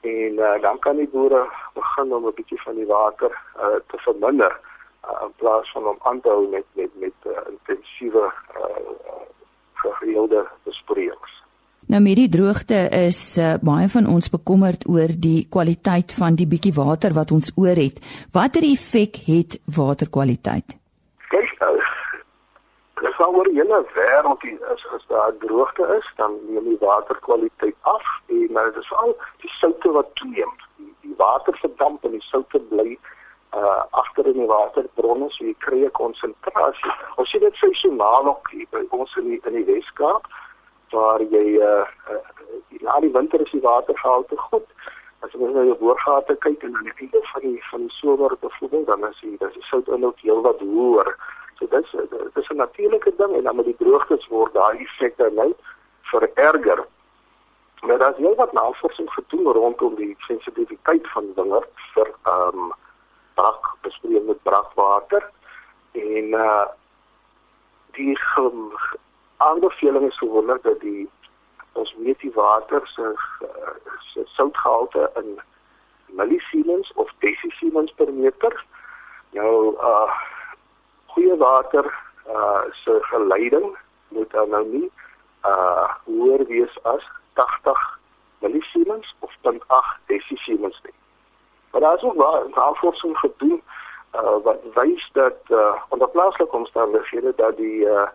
en 0.00 0.32
uh, 0.38 0.60
dan 0.60 0.78
kan 0.78 0.96
die 0.96 1.08
boere 1.08 1.42
begin 1.74 2.14
om 2.14 2.26
'n 2.26 2.34
bietjie 2.34 2.62
van 2.62 2.74
die 2.74 2.86
water 2.86 3.32
uh 3.56 3.78
te 3.90 3.98
verminder 4.06 4.60
uh, 5.08 5.22
in 5.26 5.32
plaas 5.36 5.72
van 5.72 5.86
om 5.86 5.98
aan 6.02 6.20
te 6.20 6.28
hou 6.28 6.48
met 6.48 6.66
met 6.72 6.90
met 6.94 7.18
uh, 7.26 7.38
intensiewe 7.48 8.32
uh 8.56 8.94
gereelde 9.74 10.48
besproeiings. 10.62 11.43
Nou 11.86 12.00
met 12.02 12.16
die 12.16 12.28
droogte 12.28 12.78
is 12.96 13.36
uh, 13.38 13.54
baie 13.60 13.88
van 13.92 14.06
ons 14.08 14.30
bekommerd 14.32 14.86
oor 14.88 15.10
die 15.20 15.44
kwaliteit 15.52 16.14
van 16.16 16.38
die 16.40 16.46
bietjie 16.48 16.72
water 16.72 17.12
wat 17.12 17.32
ons 17.36 17.50
oor 17.60 17.76
het. 17.76 18.00
Watter 18.32 18.64
effek 18.64 19.20
het 19.26 19.58
waterkwaliteit? 19.76 20.78
Kyk 21.28 21.52
nou. 21.60 21.74
Dis 23.02 23.20
al 23.26 23.36
oor 23.36 23.50
hele 23.52 23.80
wêreld 23.98 24.46
as 24.72 24.86
as 24.96 25.04
daar 25.12 25.34
droogte 25.44 25.84
is, 25.98 26.08
dan 26.16 26.38
neem 26.48 26.70
die 26.72 26.80
waterkwaliteit 26.80 27.76
af 27.92 28.06
en 28.32 28.46
nou 28.56 28.64
dis 28.78 28.92
al 29.02 29.12
die 29.44 29.52
soutte 29.58 29.92
wat 29.92 30.08
toeneem. 30.20 30.54
Die, 30.78 30.88
die 31.04 31.14
water 31.20 31.58
verdamp 31.60 32.08
en 32.08 32.16
die 32.16 32.24
soutte 32.30 32.62
bly 32.72 32.96
uh 33.54 33.82
agter 33.90 34.26
in 34.32 34.40
die 34.40 34.48
waterbronne 34.48 35.28
so 35.36 35.44
jy 35.44 35.54
kry 35.66 35.84
'n 35.84 35.92
konsentrasie. 36.00 36.96
Ons 37.20 37.30
sien 37.30 37.44
dit 37.44 37.60
seisoonaal 37.60 38.32
ook 38.32 38.50
hier 38.50 38.66
by 38.72 38.82
ons 38.88 39.16
in 39.20 39.28
die, 39.34 39.40
in 39.44 39.60
die 39.60 39.68
Weskaap 39.68 40.32
waar 40.94 41.22
jy 41.22 41.58
uh, 41.58 41.84
uh 42.14 42.22
na 42.84 42.98
die 43.00 43.12
winter 43.12 43.40
is 43.40 43.50
die 43.50 43.64
watergehalte 43.64 44.36
goed. 44.48 44.66
As 45.24 45.32
jy 45.32 45.48
nou 45.48 45.64
jou 45.68 45.76
boorgate 45.80 46.36
kyk 46.44 46.66
en 46.66 46.76
aan 46.76 46.88
die 46.88 46.96
einde 47.06 47.22
van 47.32 47.46
die 47.46 47.60
van 47.70 47.86
die 47.86 47.96
somer 47.98 48.36
byvoorbeeld 48.40 48.86
dan 48.90 49.06
is 49.08 49.20
die 49.22 49.36
dis 49.40 49.70
soutinhoud 49.70 50.20
heelwat 50.26 50.60
hoër. 50.60 51.14
So 51.58 51.68
dis 51.76 51.94
dis 52.34 52.50
'n 52.50 52.60
natuurlike 52.62 53.14
ding 53.20 53.32
en 53.36 53.44
dan 53.48 53.56
met 53.56 53.70
die 53.70 53.78
droogtes 53.78 54.26
word 54.28 54.54
daai 54.54 54.84
effekte 54.84 55.30
nou 55.40 55.52
vererger. 56.12 56.84
Maar 57.86 57.98
daar's 57.98 58.16
heelwat 58.16 58.52
navorsing 58.52 59.10
gedoen 59.12 59.52
rondom 59.52 59.94
die 59.94 60.14
sensitiwiteit 60.18 61.08
van 61.16 61.32
wingerd 61.36 61.72
vir 61.94 62.08
ehm 62.22 62.58
um, 62.58 62.72
brak 63.34 63.76
besproei 63.82 64.20
met 64.20 64.42
brakwater 64.42 65.30
en 65.92 66.32
uh 66.44 66.66
die 67.94 68.18
aanbeveling 69.36 70.08
is 70.10 70.18
gewoonlik 70.18 70.62
dat 70.62 70.80
die 70.80 71.10
ons 71.72 71.94
weet 71.98 72.20
die 72.20 72.32
water 72.34 72.86
se 72.86 73.14
se 74.12 74.22
soutgehalte 74.24 75.10
in 75.14 75.40
millisiemens 76.06 76.92
of 76.94 77.10
desisiemens 77.18 77.92
per 77.96 78.12
meter. 78.12 78.64
Nou 79.30 79.74
uh 79.74 80.10
goeie 81.06 81.36
water 81.36 81.84
uh 82.28 82.62
se 82.72 82.98
geleiding 83.00 83.76
moet 84.08 84.30
dan 84.30 84.48
nou 84.48 84.66
nie 84.68 84.90
uh 85.44 85.88
hoër 86.04 86.46
wees 86.46 86.82
as 86.82 87.04
80 87.32 87.98
millisiemens 88.38 89.14
of 89.18 89.32
0.8 89.42 90.06
desisiemens 90.06 90.80
nie. 90.82 90.94
Maar 91.70 91.80
daar 91.80 91.96
is 91.96 92.02
ook 92.02 92.16
wel 92.16 92.48
navorsing 92.54 93.18
gedoen 93.18 93.62
uh, 94.14 94.36
wat 94.42 94.58
wys 94.74 95.10
dat 95.12 95.36
uh, 95.48 95.74
onder 95.88 96.08
plaaslike 96.08 96.56
omstandighede 96.56 97.32
dat 97.36 97.56
die 97.56 97.84
uh, 97.84 98.06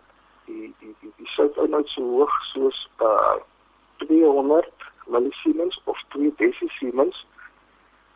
die 0.50 0.74
die 0.80 0.94
die, 1.00 1.12
die 1.16 1.30
soutinhoud 1.36 1.88
so 1.94 2.06
hoog 2.16 2.36
soos 2.52 2.78
uh, 3.06 3.36
200 4.04 4.88
millisiemens 5.06 5.80
of 5.84 5.98
2 6.16 6.32
desisiemens 6.42 7.26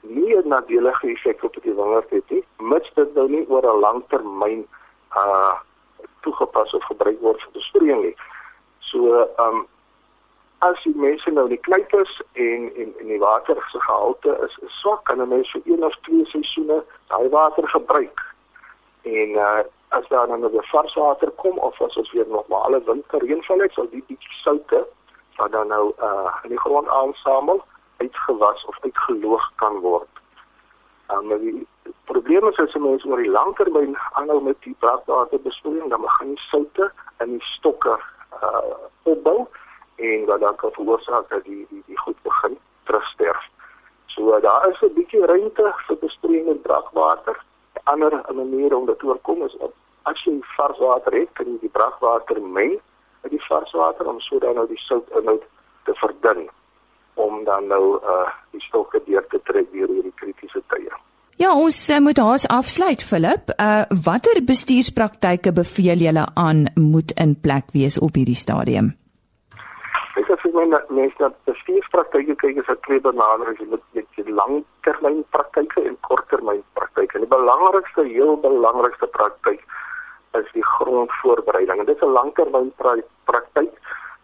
nie 0.00 0.36
'n 0.36 0.48
nadelige 0.48 1.06
effek 1.06 1.42
op 1.42 1.56
die 1.62 1.74
wingerd 1.74 2.10
het 2.10 2.30
nie, 2.30 2.44
mits 2.58 2.90
dit 2.94 3.14
nou 3.14 3.28
nie 3.28 3.44
oor 3.48 3.66
'n 3.74 3.80
lang 3.80 4.02
termyn 4.08 4.66
uh 5.16 5.54
toegepas 6.20 6.74
of 6.74 6.84
gebruik 6.84 7.20
word 7.20 7.40
vir 7.42 7.52
besproeiing 7.52 8.02
nie. 8.02 8.16
So, 8.78 9.28
um, 9.38 9.66
as 10.58 10.82
die 10.82 10.94
mense 10.96 11.30
nou 11.30 11.48
die 11.48 11.60
kleuters 11.60 12.20
en 12.32 12.70
en 12.76 12.94
en 13.00 13.06
die 13.06 13.18
water 13.18 13.56
se 13.72 13.80
gehalte 13.80 14.38
is, 14.46 14.58
is 14.66 14.80
swak 14.80 15.04
kan 15.04 15.20
'n 15.20 15.28
mens 15.28 15.50
vir 15.50 15.62
een 15.64 15.84
of 15.84 15.96
twee 16.00 16.24
seisoene 16.24 16.84
daai 17.08 17.28
water 17.28 17.68
gebruik. 17.68 18.20
En 19.02 19.28
uh 19.28 19.62
as 19.98 20.08
daar 20.08 20.26
dan 20.26 20.50
weer 20.50 20.68
vars 20.72 20.94
water 20.94 21.30
kom 21.30 21.58
of 21.58 21.80
as 21.82 21.96
ons 21.96 22.12
weer 22.12 22.26
normale 22.28 22.82
winterreënval 22.84 23.58
het, 23.58 23.72
sal 23.72 23.88
die 23.90 24.04
bietjie 24.08 24.36
soutte 24.42 24.84
wat 25.36 25.52
dan 25.52 25.68
nou 25.68 25.92
uh 26.08 26.30
in 26.42 26.54
die 26.54 26.60
grond 26.60 26.88
aansamel, 26.88 27.62
uitgewas 27.96 28.64
of 28.64 28.78
uitgeloog 28.80 29.50
kan 29.62 29.78
word. 29.78 30.08
Um, 31.12 31.28
die 31.38 31.66
probleem 32.04 32.48
is 32.48 32.58
as 32.58 32.74
mense 32.74 33.08
oor 33.08 33.22
die 33.22 33.30
langtermyn 33.30 33.96
aanhou 34.20 34.40
met 34.42 34.56
die 34.66 34.76
brakwater 34.78 35.40
besproeiing, 35.46 35.90
dan 35.90 36.00
begin 36.00 36.34
die 36.34 36.44
soutte 36.48 36.90
in 37.24 37.36
die 37.36 37.46
stokke 37.54 37.98
uh 38.42 38.62
opbou 39.02 39.46
en 39.96 40.24
wat 40.26 40.40
dan 40.40 40.56
kan 40.56 40.72
veroorsaak 40.72 41.28
dat 41.28 41.44
die 41.44 41.66
die 41.70 41.82
die 41.86 41.98
goed 41.98 42.22
begin 42.22 42.58
terugsterf. 42.84 43.50
So 44.06 44.40
daar 44.40 44.68
is 44.70 44.82
'n 44.82 44.94
bietjie 44.94 45.26
ruimte 45.26 45.72
vir 45.86 45.96
besproeiing 45.96 46.46
met 46.46 46.62
brakwater. 46.62 47.36
'n 47.74 47.80
Ander 47.84 48.22
manier 48.34 48.76
om 48.76 48.86
dit 48.86 48.98
te 48.98 49.06
oorkom 49.06 49.42
is 49.42 49.56
as 50.10 50.20
jy 50.26 50.34
vars 50.56 50.78
water 50.78 51.16
het, 51.16 51.30
kan 51.38 51.48
jy 51.48 51.58
die 51.62 51.72
brakwater 51.72 52.40
meng 52.40 52.76
met 53.24 53.32
die 53.32 53.42
vars 53.48 53.72
water 53.72 54.08
om 54.10 54.20
sodat 54.20 54.54
nou 54.54 54.66
die 54.68 54.80
soutinhoud 54.84 55.44
te 55.88 55.94
verdun 56.00 56.46
om 57.14 57.44
dan 57.44 57.68
nou 57.72 57.98
uh 58.02 58.28
die 58.54 58.62
stokke 58.68 59.00
deur 59.06 59.24
te 59.30 59.40
trek 59.50 59.70
deur 59.72 59.90
hierdie 59.90 60.14
kritiese 60.20 60.62
tye. 60.72 60.90
Ja, 61.42 61.50
ons 61.54 61.78
uh, 61.90 61.98
moet 61.98 62.18
haas 62.22 62.44
afsluit 62.48 63.02
Philip. 63.02 63.54
Uh 63.58 63.82
watter 64.06 64.42
bestuurspraktyke 64.46 65.52
beveel 65.52 66.04
julle 66.08 66.26
aan 66.34 66.66
moet 66.74 67.16
in 67.18 67.34
plek 67.40 67.72
wees 67.74 67.98
op 67.98 68.20
hierdie 68.20 68.38
stadium? 68.38 68.94
men 70.54 70.70
mense 70.88 71.18
dat 71.18 71.34
bestuurspraktyke 71.48 72.34
kyk 72.42 72.56
is 72.62 72.68
'n 72.72 72.80
twee 72.86 73.00
benaderings 73.00 73.60
jy 73.60 73.66
moet 73.72 73.84
net 73.92 74.06
die 74.16 74.34
langtermyn 74.40 75.24
praktyke 75.36 75.80
en 75.88 75.96
korttermyn 76.00 76.62
praktyke. 76.78 77.18
Die 77.18 77.34
belangrikste 77.38 78.02
heel 78.02 78.36
belangrikste 78.36 79.06
praktyk 79.06 79.60
is 80.34 80.52
die 80.52 80.64
grondvoorbereiding. 80.64 81.78
En 81.78 81.86
dit 81.86 81.96
is 81.96 82.02
'n 82.02 82.16
langtermyn 82.18 82.72
praktyk. 83.24 83.72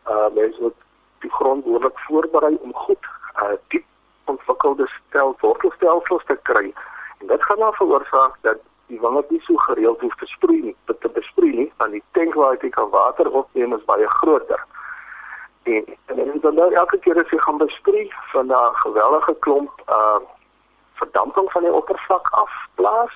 Uh 0.09 0.29
mense 0.35 0.61
moet 0.61 0.79
die 1.20 1.31
grond 1.31 1.64
behoorlik 1.64 1.99
voorberei 1.99 2.59
om 2.61 2.75
goed 2.75 3.05
uh 3.37 3.57
diep 3.68 3.85
ontwikkelde 4.25 4.87
stel 5.09 5.37
wortelstelsels 5.40 6.25
te 6.27 6.38
kry. 6.42 6.75
En 7.18 7.27
dit 7.27 7.44
gaan 7.44 7.59
dan 7.59 7.73
veroorsaak 7.73 8.35
dat 8.40 8.59
die 8.87 9.01
wingerd 9.01 9.31
nie 9.31 9.40
so 9.40 9.57
gereeld 9.57 10.01
hoef 10.01 10.14
te 10.14 10.27
sproei 10.27 10.61
nie, 10.62 10.77
te 10.85 11.09
besproei 11.09 11.55
nie, 11.57 11.73
want 11.77 11.92
die 11.92 12.03
tank 12.12 12.35
waar 12.35 12.57
jy 12.61 12.70
kan 12.75 12.90
water 12.90 13.31
opneem 13.31 13.75
is 13.75 13.85
baie 13.85 14.09
groter. 14.09 14.64
En 15.62 15.85
en 16.07 16.40
dan 16.40 16.55
nou 16.55 16.73
elke 16.75 16.99
keer 16.99 17.18
as 17.23 17.31
jy 17.31 17.38
gaan 17.38 17.59
besproei 17.59 18.12
van 18.33 18.46
'n 18.46 18.75
gewellige 18.85 19.35
klomp 19.38 19.83
uh 19.88 20.20
verdamping 21.01 21.53
van 21.53 21.62
die 21.62 21.73
oppervlak 21.73 22.29
af 22.31 22.53
plaas 22.75 23.14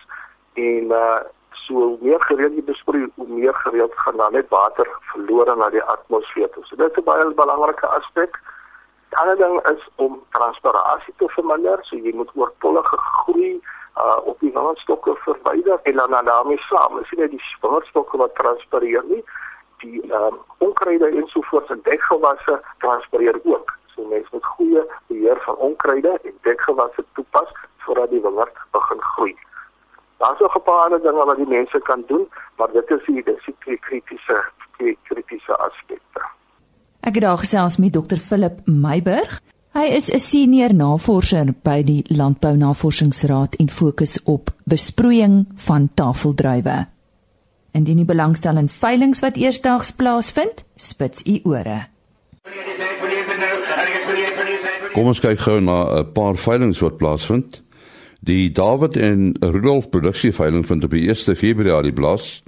en 0.54 0.84
uh 0.84 1.20
so 1.66 1.96
meer 2.00 2.20
gereeld 2.28 2.56
jy 2.56 2.64
besproei, 2.64 3.06
hoe 3.14 3.28
meer 3.28 3.54
gereeld 3.54 3.94
gaan 4.02 4.16
dan 4.16 4.32
net 4.32 4.48
water 4.48 4.88
verlore 5.12 5.56
na 5.56 5.70
die 5.70 5.82
atmosfeer 5.82 6.50
toe. 6.54 6.64
So 6.64 6.76
dit 6.76 6.90
is 6.90 6.98
'n 6.98 7.04
baie 7.04 7.24
belangrike 7.34 7.86
aspek. 7.86 8.40
Ander 9.10 9.36
ding 9.36 9.60
is 9.72 9.82
om 9.96 10.22
transpirasie 10.30 11.14
te 11.16 11.28
verminder, 11.28 11.78
so 11.82 11.96
jy 11.96 12.12
moet 12.14 12.30
oortollige 12.34 12.96
groei 12.96 13.60
uh 13.96 14.18
op 14.30 14.40
die 14.40 14.52
wingerdstokke 14.52 15.14
verwyder 15.14 15.78
en 15.82 15.96
dan 15.96 16.24
daarmee 16.24 16.58
saam, 16.58 16.98
is 16.98 17.10
nie 17.10 17.28
die 17.28 17.42
wingerdstokke 17.60 18.16
wat 18.16 18.34
transpireer 18.34 19.04
nie, 19.06 19.24
die 19.78 20.02
um 20.12 20.38
onkruide 20.58 21.06
en 21.06 21.26
so 21.28 21.40
voort 21.50 21.70
en 21.70 21.80
dekgewasse 21.82 22.60
transpireer 22.78 23.38
ook. 23.44 23.76
So 23.94 24.02
mense 24.04 24.28
moet 24.32 24.46
goeie 24.46 24.82
beheer 25.06 25.38
van 25.46 25.56
onkruide 25.56 26.18
en 26.22 26.38
dekgewasse 26.42 27.04
toepas 27.12 27.50
voordat 27.78 28.10
die 28.10 28.20
wingerd 28.20 28.56
begin 28.70 29.00
groei. 29.00 29.36
Daar's 30.18 30.40
nog 30.40 30.56
'n 30.56 30.62
paar 30.62 30.84
ander 30.84 31.00
dinge 31.02 31.24
wat 31.24 31.36
die 31.36 31.46
mense 31.46 31.80
kan 31.82 32.04
doen, 32.06 32.26
maar 32.56 32.70
dit 32.72 32.90
is 32.90 33.04
die 33.06 33.22
dis 33.24 33.44
die 33.64 33.78
kritiese 33.78 34.44
kritiese 35.02 35.56
aspekte. 35.56 36.22
Ek 37.00 37.14
het 37.14 37.22
daar 37.22 37.38
gesels 37.38 37.76
met 37.76 37.92
Dr 37.92 38.16
Philip 38.16 38.60
Meiburg. 38.64 39.40
Hy 39.72 39.86
is 39.90 40.10
'n 40.10 40.18
senior 40.18 40.74
navorser 40.74 41.54
by 41.62 41.82
die 41.82 42.04
Landbou 42.08 42.56
Navorsingsraad 42.56 43.54
en 43.54 43.68
fokus 43.68 44.22
op 44.22 44.50
besproeiing 44.64 45.46
van 45.54 45.90
tafeldruiwe. 45.94 46.86
Indien 47.72 47.98
jy 47.98 48.04
belangstel 48.04 48.56
in 48.56 48.68
veilinge 48.68 49.20
wat 49.20 49.36
eersdaags 49.36 49.90
plaasvind, 49.92 50.64
spits 50.76 51.26
u 51.26 51.40
ore. 51.42 51.86
Kom 54.92 55.06
ons 55.06 55.20
kyk 55.20 55.38
gou 55.38 55.60
na 55.60 55.98
'n 55.98 56.12
paar 56.12 56.36
veilinge 56.36 56.80
wat 56.80 56.96
plaasvind. 56.96 57.62
Die 58.24 58.52
David 58.52 58.96
en 58.96 59.34
Rudolf 59.40 59.90
produksieveiling 59.92 60.62
vind 60.64 60.84
op 60.86 60.94
die 60.96 61.08
1 61.12 61.36
Februarie 61.36 61.92
plaas 61.92 62.38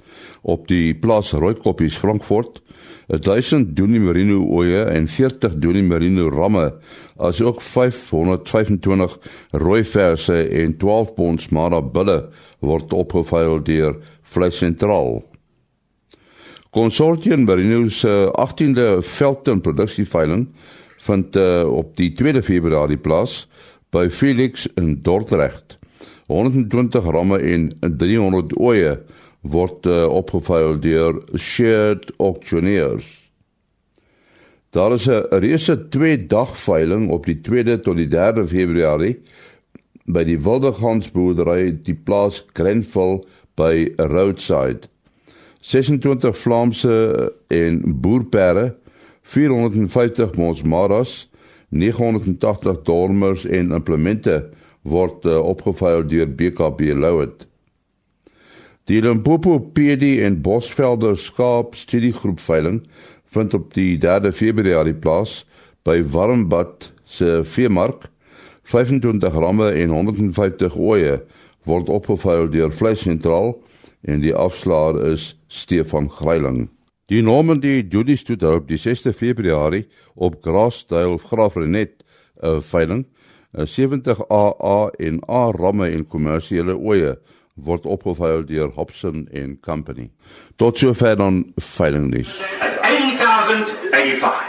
op 0.41 0.63
die 0.71 0.95
plaas 0.97 1.35
Rooikoppies 1.37 1.97
Frankfurt. 2.01 2.63
1000 3.07 3.75
Doenie 3.77 3.99
Merino 4.01 4.39
oeye 4.57 4.87
en 4.89 5.05
40 5.07 5.59
Doenie 5.61 5.83
Merino 5.85 6.31
ramme, 6.33 6.71
asook 7.17 7.61
525 7.61 9.19
rooi 9.51 9.83
verse 9.83 10.39
en 10.49 10.73
12 10.81 11.13
pond 11.13 11.45
Mara 11.51 11.81
bulle 11.81 12.17
word 12.59 12.93
opgeveil 12.97 13.61
deur 13.61 13.99
Vleis 14.23 14.57
Sentraal. 14.57 15.21
Consortium 16.73 17.45
Merino 17.45 17.85
se 17.89 18.31
18de 18.33 18.89
Velton 19.05 19.61
produksieveiling 19.61 20.49
vind 21.05 21.37
uh, 21.37 21.63
op 21.69 21.93
die 21.99 22.11
2 22.17 22.41
Februarie 22.41 22.97
plaas 22.97 23.43
by 23.89 24.09
Felix 24.09 24.67
in 24.75 25.01
Dordrecht. 25.01 25.77
120 26.27 27.05
ramme 27.11 27.39
en 27.39 27.69
300 27.79 28.57
oeye 28.59 28.97
word 29.47 29.85
uh, 29.87 30.05
opgeveil 30.11 30.79
deur 30.83 31.21
Shared 31.37 32.11
Auctioneers. 32.17 33.05
Daar 34.75 34.93
is 34.93 35.07
'n 35.07 35.25
reuse 35.29 35.87
2 35.89 36.27
dag 36.27 36.57
veiling 36.59 37.09
op 37.09 37.25
die 37.25 37.39
2de 37.41 37.81
tot 37.81 37.95
die 37.95 38.07
3de 38.07 38.47
Februarie 38.47 39.21
by 40.05 40.23
die 40.23 40.39
Wildegansboerdery 40.39 41.71
die 41.83 41.95
plaas 41.95 42.45
Grenville 42.53 43.23
by 43.55 43.93
Roadside. 43.95 44.87
26 45.61 46.37
Vlaamse 46.37 47.33
en 47.47 47.81
boerperde, 48.01 48.75
450 49.21 50.35
monsmaras 50.35 51.26
980 51.69 52.81
dormers 52.87 53.45
en 53.45 53.71
implemente 53.71 54.49
word 54.87 55.25
uh, 55.25 55.39
opgeveil 55.43 56.05
deur 56.07 56.29
BKB 56.29 56.93
Louet. 56.95 57.47
Die 58.87 59.01
Limpopo 59.03 59.59
PD 59.75 60.21
en 60.23 60.39
Bosvelder 60.41 61.17
skaap 61.19 61.75
studiegroep 61.75 62.39
veiling 62.39 62.81
vind 63.35 63.53
op 63.53 63.73
die 63.75 63.97
3de 63.99 64.31
Februarie 64.31 64.95
plaas 64.95 65.41
by 65.83 65.99
Warmbad 66.13 66.91
se 67.03 67.41
veemark. 67.43 68.07
25 68.67 69.35
ramme 69.35 69.67
en 69.71 69.91
150 69.91 70.75
oeye 70.79 71.19
word 71.67 71.91
opgeveil 71.91 72.47
deur 72.51 72.71
Vleis 72.71 73.03
Sentraal 73.03 73.53
en 74.07 74.23
die 74.23 74.35
afslaer 74.35 74.99
is 75.11 75.33
Stefan 75.51 76.07
Greiling. 76.11 76.67
Die 77.07 77.21
Normandy 77.21 77.85
Judy 77.87 78.17
stoet 78.19 78.43
op 78.43 78.65
die 78.67 78.75
6de 78.77 79.13
Februarie 79.15 79.85
op 80.15 80.41
Grasdale 80.43 81.17
Graafrenet 81.17 82.03
'n 82.43 82.47
uh, 82.47 82.59
veiling. 82.59 83.05
'n 83.55 83.65
70 83.65 84.27
AA 84.27 84.89
en 84.99 85.21
A 85.29 85.51
ramme 85.51 85.87
en 85.89 86.07
kommersiële 86.07 86.75
oeye 86.75 87.15
word 87.55 87.85
opgeveil 87.85 88.45
deur 88.45 88.69
Hobson 88.75 89.29
and 89.33 89.59
Company. 89.61 90.11
Tot 90.55 90.77
sover 90.77 91.15
dan 91.15 91.53
veiling 91.55 92.11
nuus. 92.11 92.41
8085 92.81 94.46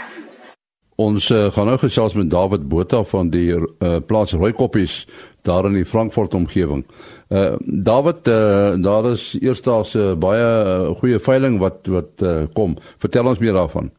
Ons 0.99 1.29
uh, 1.31 1.45
gaan 1.55 1.69
nou 1.69 1.77
gesels 1.79 2.13
met 2.17 2.27
David 2.27 2.65
Botha 2.67 3.03
van 3.07 3.29
die 3.31 3.53
uh, 3.55 3.99
plaas 4.07 4.33
Rooikoppies 4.35 5.05
daar 5.47 5.69
in 5.69 5.77
die 5.77 5.85
Frankfurt 5.87 6.33
omgewing. 6.35 6.83
Uh 7.29 7.53
David, 7.59 8.27
uh, 8.27 8.73
daar 8.83 9.05
is 9.13 9.37
eerstens 9.39 9.93
'n 9.93 9.99
uh, 9.99 10.15
baie 10.19 10.43
uh, 10.43 10.97
goeie 10.99 11.19
veiling 11.19 11.59
wat 11.59 11.87
wat 11.87 12.11
uh, 12.21 12.43
kom. 12.53 12.75
Vertel 12.97 13.27
ons 13.31 13.39
meer 13.39 13.53
daarvan. 13.53 13.91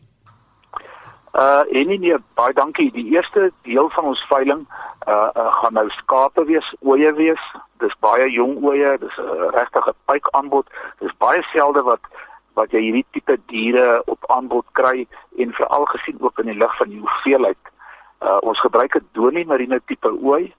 Uh 1.32 1.62
en 1.72 1.86
nee, 1.86 1.98
nee, 1.98 2.16
baie 2.34 2.52
dankie. 2.52 2.92
Die 2.92 3.08
eerste 3.16 3.52
deel 3.62 3.88
van 3.88 4.04
ons 4.04 4.26
veiling 4.28 4.66
uh, 5.08 5.28
uh 5.34 5.52
gaan 5.62 5.72
nou 5.72 5.88
skape 5.88 6.44
wees, 6.44 6.74
ooe 6.80 7.12
wees. 7.14 7.44
Dis 7.78 7.96
baie 8.00 8.30
jong 8.30 8.60
ooe, 8.62 8.96
dis 9.00 9.16
'n 9.16 9.22
uh, 9.22 9.48
regtige 9.56 9.94
pyk 10.04 10.28
aanbod. 10.30 10.66
Dis 10.98 11.16
baie 11.18 11.42
selde 11.52 11.82
wat 11.82 12.00
wat 12.58 12.72
jy 12.74 12.80
hierdie 12.86 13.06
tipe 13.14 13.36
diere 13.52 14.02
op 14.06 14.30
aanbod 14.30 14.66
kry 14.78 15.06
en 15.38 15.52
veral 15.58 15.84
gesien 15.92 16.16
ook 16.20 16.38
in 16.38 16.50
die 16.52 16.58
lig 16.58 16.76
van 16.76 16.88
die 16.88 17.02
hoeveelheid. 17.02 17.74
Uh 18.20 18.38
ons 18.40 18.60
gebruik 18.60 18.96
'n 18.96 19.08
donie 19.12 19.46
marine 19.46 19.80
tipe 19.86 20.10
ooi. 20.22 20.52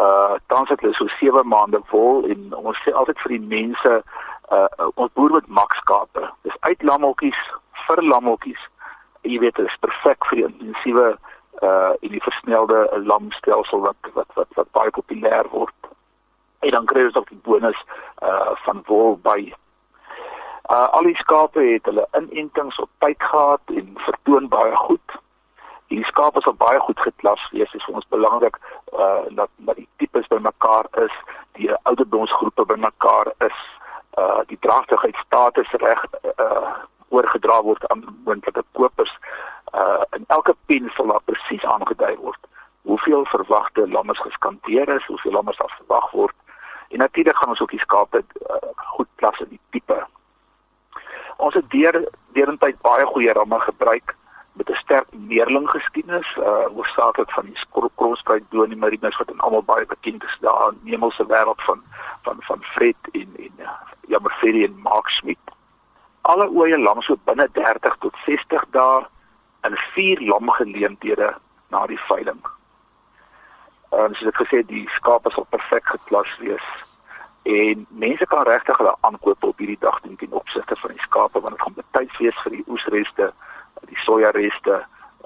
Uh 0.00 0.34
tans 0.46 0.68
het 0.68 0.80
hulle 0.80 0.94
so 0.94 1.08
7 1.20 1.48
maande 1.48 1.80
vol 1.84 2.24
en 2.26 2.54
ons 2.54 2.78
sê 2.84 2.92
altyd 2.92 3.18
vir 3.18 3.32
die 3.36 3.46
mense 3.56 4.02
uh 4.50 4.88
ons 4.94 5.12
boer 5.12 5.30
met 5.30 5.46
makskape. 5.46 6.30
Dis 6.42 6.60
uit 6.60 6.82
lammetjies 6.82 7.40
vir 7.86 8.02
lammetjies. 8.02 8.62
Jy 9.22 9.38
weet 9.38 9.56
dit 9.56 9.66
is 9.66 9.80
perfek 9.80 10.24
vir 10.26 10.36
die 10.36 10.46
intensiewe 10.50 11.16
uh 11.62 11.92
in 12.00 12.10
die 12.10 12.22
versnelde 12.22 12.88
lamstelsel 13.04 13.80
wat 13.80 14.12
wat 14.14 14.30
wat 14.34 14.48
wat 14.54 14.70
baie 14.72 14.90
populêr 14.90 15.48
word. 15.50 15.74
En 16.60 16.70
dan 16.70 16.86
kry 16.86 17.04
ons 17.04 17.16
ook 17.16 17.28
die 17.28 17.42
bonus 17.42 17.80
uh 18.22 18.54
van 18.66 18.82
wol 18.86 19.18
by 19.22 19.52
Uh 20.68 20.88
al 20.92 21.02
die 21.08 21.16
skape 21.16 21.60
het 21.60 21.84
hulle 21.88 22.06
inentings 22.12 22.78
op 22.78 22.90
tyd 22.98 23.22
gehad 23.22 23.60
en 23.66 23.92
vertoon 24.04 24.48
baie 24.48 24.74
goed. 24.76 25.14
Die 25.88 26.04
skape 26.04 26.38
is 26.38 26.44
al 26.44 26.58
baie 26.60 26.80
goed 26.80 27.00
geklas 27.00 27.46
wees, 27.52 27.72
is 27.72 27.84
vir 27.84 27.94
ons 28.00 28.08
belangrik 28.08 28.58
uh 28.92 29.24
dat 29.38 29.48
dat 29.56 29.80
die 29.80 29.88
tipes 29.96 30.28
bymekaar 30.28 30.90
is, 31.04 31.14
die 31.56 31.72
ouderdomsgroepe 31.82 32.66
bymekaar 32.72 33.32
is, 33.46 33.62
uh 34.20 34.44
die 34.52 34.58
draagtigheidsstatus 34.60 35.72
reg 35.84 36.04
uh 36.34 36.74
oorgedra 37.08 37.62
word 37.62 37.88
aan 37.88 38.04
moontlike 38.24 38.64
kopers. 38.72 39.16
Uh 39.72 40.04
in 40.20 40.28
elke 40.28 40.56
pen 40.66 40.92
sal 40.96 41.14
daar 41.14 41.24
presies 41.24 41.64
aangedui 41.64 42.16
word 42.16 42.44
hoeveel 42.88 43.24
verwagte 43.24 43.88
lammers 43.88 44.20
geskanteer 44.20 44.88
is, 44.88 45.06
hoeveel 45.06 45.32
lammers 45.32 45.60
af 45.60 45.72
verwag 45.76 46.10
word. 46.10 46.36
En 46.88 46.98
natuurlik 46.98 47.36
gaan 47.36 47.48
ons 47.48 47.60
ook 47.60 47.70
die 47.70 47.80
skape 47.80 48.24
uh, 48.50 48.56
goed 48.74 49.08
klas 49.14 49.40
in 49.40 49.48
die 49.48 49.60
tipe 49.70 50.06
Ons 51.38 51.54
het 51.54 51.68
deur 51.70 51.96
deurentyd 52.34 52.80
baie 52.82 53.04
goeie 53.06 53.32
ramme 53.32 53.58
gebruik 53.62 54.14
met 54.58 54.70
'n 54.70 54.80
sterk 54.82 55.08
meerling 55.12 55.68
geskiedenis, 55.70 56.30
uh 56.36 56.76
oorsaaklik 56.76 57.30
van 57.30 57.46
die 57.46 57.90
Kroonspruit 57.94 58.44
Donie 58.50 58.76
Marinus 58.76 59.16
wat 59.16 59.30
in 59.30 59.40
almal 59.40 59.62
baie 59.62 59.86
bekend 59.86 60.24
is 60.24 60.36
daar 60.40 60.72
in 60.72 60.90
Hemelse 60.90 61.26
wêreld 61.26 61.62
van 61.68 61.82
van 62.22 62.36
van 62.40 62.62
Fred 62.62 62.96
en 63.12 63.30
en 63.36 63.54
uh, 63.58 63.70
Jammer 64.08 64.32
Ferry 64.40 64.64
en 64.64 64.80
Mark 64.82 65.08
Smit. 65.08 65.44
Alle 66.20 66.48
ooe 66.50 66.78
lam 66.78 67.02
so 67.02 67.16
binne 67.24 67.48
30 67.52 67.96
tot 67.98 68.14
60 68.26 68.64
dae 68.70 69.06
en 69.60 69.76
vier 69.94 70.20
lamgeleenthede 70.20 71.34
na 71.68 71.86
die 71.86 72.00
veiling. 72.00 72.42
En 73.90 74.14
soos 74.14 74.28
ek 74.28 74.42
gesê 74.42 74.66
die 74.66 74.88
skape 74.88 75.30
sal 75.30 75.46
perfek 75.50 75.86
geklas 75.86 76.38
wees 76.38 76.66
en 77.48 77.86
mense 77.88 78.26
kan 78.26 78.44
regtig 78.44 78.76
hulle 78.76 78.94
aankoop 79.00 79.44
op 79.44 79.58
hierdie 79.58 79.80
dag 79.80 80.00
doen 80.04 80.16
ten 80.20 80.32
opsigte 80.36 80.76
van 80.76 80.90
die 80.90 81.04
skape 81.06 81.40
want 81.40 81.54
dit 81.56 81.62
gaan 81.64 81.76
baie 81.96 82.08
fees 82.18 82.40
vir 82.44 82.56
die 82.58 82.64
oesreste, 82.68 83.30
die 83.88 84.00
sojareste, 84.04 84.80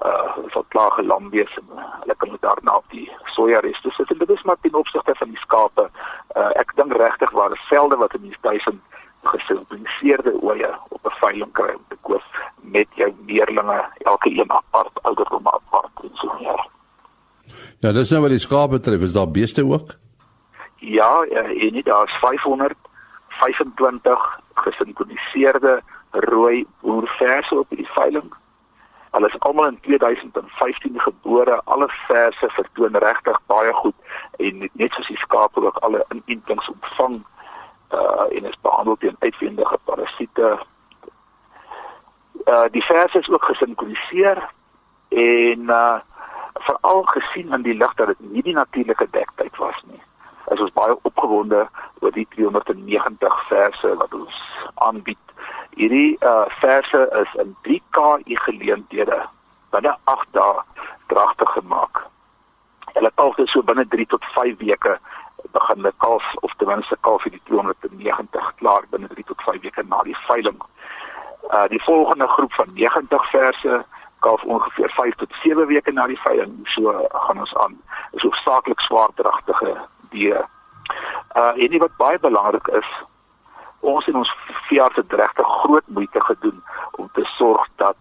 uh 0.07 0.49
sal 0.53 0.65
klaar 0.75 0.91
gelam 0.97 1.29
wees 1.33 1.51
hulle 1.57 2.15
kan 2.17 2.37
daarna 2.45 2.77
op 2.79 2.95
die 2.95 3.09
sojareste 3.35 3.91
sit 3.97 4.11
en 4.11 4.21
dit 4.23 4.31
is 4.35 4.43
maar 4.47 4.59
ten 4.61 4.79
opsigte 4.79 5.15
van 5.19 5.29
die 5.35 5.43
skape. 5.43 5.89
Uh 6.35 6.51
ek 6.61 6.71
dink 6.79 6.95
regtig 7.01 7.31
waar 7.39 7.55
velde 7.69 7.99
wat 8.03 8.15
in 8.19 8.29
die 8.29 8.37
duisend 8.41 8.81
gesimpliseerde 9.33 10.33
oeye 10.43 10.71
op 10.95 11.05
'n 11.05 11.17
veiling 11.19 11.51
kry 11.51 11.73
om 11.75 11.85
te 11.87 11.97
koop 12.01 12.23
met 12.61 12.87
jou 12.95 13.11
meerlinge 13.25 13.79
elke 13.97 14.29
een 14.29 14.51
apart 14.51 15.03
ouderdom 15.03 15.47
apart 15.47 15.91
en 16.03 16.11
so 16.13 16.35
ja. 16.39 16.57
Ja, 17.79 17.91
dis 17.91 18.09
nou 18.09 18.21
wat 18.21 18.31
die 18.31 18.39
skape 18.39 18.79
betref, 18.79 19.01
is 19.01 19.13
daar 19.13 19.31
beeste 19.31 19.65
ook? 19.65 19.99
Ja, 20.85 21.25
ja 21.29 21.43
en 21.43 21.73
nie 21.73 21.83
daar's 21.83 22.17
525 22.19 24.39
gesinkroniseerde 24.53 25.81
rooi 26.11 26.67
boerverse 26.79 27.59
op 27.59 27.65
die 27.69 27.87
veiling. 27.87 28.33
Hulle 29.11 29.27
is 29.27 29.39
almal 29.39 29.67
in 29.67 29.79
2015 29.79 30.99
gebore. 30.99 31.61
Alle 31.63 31.89
verse 32.07 32.49
vertoon 32.49 32.97
regtig 32.97 33.39
baie 33.45 33.73
goed 33.73 33.95
en 34.37 34.69
net 34.71 34.91
soos 34.91 35.07
die 35.07 35.17
skape 35.17 35.65
ook 35.65 35.77
alle 35.77 36.05
inentings 36.09 36.69
ontvang 36.75 37.25
uh 37.93 38.37
en 38.37 38.45
is 38.45 38.61
behandel 38.61 38.95
teen 38.99 39.15
uitwendige 39.19 39.77
parasiete. 39.83 40.59
Uh 42.45 42.63
die 42.71 42.83
verse 42.83 43.19
is 43.19 43.29
ook 43.29 43.43
gesinkroniseer 43.43 44.49
en 45.09 45.59
uh 45.59 45.99
veral 46.53 47.03
gesien 47.03 47.53
in 47.53 47.61
die 47.61 47.77
lig 47.77 47.93
dat 47.93 48.07
dit 48.07 48.19
nie 48.19 48.41
die 48.41 48.53
natuurlike 48.53 49.07
dektyd 49.11 49.57
was 49.57 49.83
nie 49.85 50.01
is 50.51 50.59
ons 50.59 50.73
baie 50.75 50.95
opgewonde 51.01 51.67
oor 51.99 52.11
die 52.11 52.27
290 52.35 53.37
verse 53.47 53.95
wat 54.01 54.13
ons 54.13 54.39
aanbied. 54.75 55.35
Hierdie 55.79 56.17
uh 56.21 56.45
verse 56.59 57.01
is 57.21 57.37
in 57.41 57.55
3KI 57.67 58.37
geleenthede 58.45 59.19
binne 59.73 59.95
8 60.03 60.27
dae 60.37 60.61
dragtig 61.13 61.53
gemaak. 61.57 62.03
Hulle 62.93 63.11
kalf 63.15 63.35
dit 63.39 63.49
so 63.49 63.63
binne 63.63 63.85
3 63.95 64.05
tot 64.11 64.25
5 64.35 64.59
weke 64.59 64.97
begin 65.55 65.81
hulle 65.81 65.93
kalf 65.97 66.27
of 66.41 66.53
ten 66.57 66.67
minste 66.67 66.97
kalf 67.07 67.23
die 67.23 67.41
290 67.49 68.51
klaar 68.61 68.85
binne 68.91 69.09
3 69.15 69.25
tot 69.31 69.41
5 69.47 69.61
weke 69.65 69.83
na 69.87 70.03
die 70.03 70.17
veiling. 70.27 70.59
Uh 71.49 71.65
die 71.73 71.81
volgende 71.87 72.27
groep 72.35 72.53
van 72.59 72.69
90 72.73 73.29
verse 73.31 73.81
kalf 74.19 74.43
ongeveer 74.43 74.91
5 74.99 75.15
tot 75.23 75.41
7 75.43 75.67
weke 75.67 75.91
na 75.91 76.07
die 76.07 76.19
veiling. 76.27 76.59
So 76.75 76.93
gaan 77.11 77.39
ons 77.39 77.55
aan. 77.65 77.81
Is 78.11 78.21
hoofsaaklik 78.21 78.79
swaardragtige 78.79 79.75
diere. 80.13 80.45
Uh 81.35 81.53
en 81.65 81.77
wat 81.85 81.97
baie 81.97 82.19
belangrik 82.19 82.67
is, 82.67 82.89
ons 83.79 84.07
en 84.07 84.21
ons 84.21 84.33
veearts 84.69 84.95
het 85.01 85.13
regtig 85.13 85.47
groot 85.63 85.87
moeite 85.87 86.21
gedoen 86.29 86.63
om 86.91 87.09
te 87.13 87.25
sorg 87.37 87.67
dat 87.81 87.97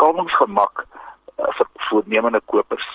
kalwingsgemak 0.00 0.84
uh, 0.84 1.50
vir 1.58 1.66
voornemende 1.88 2.40
kopers 2.52 2.88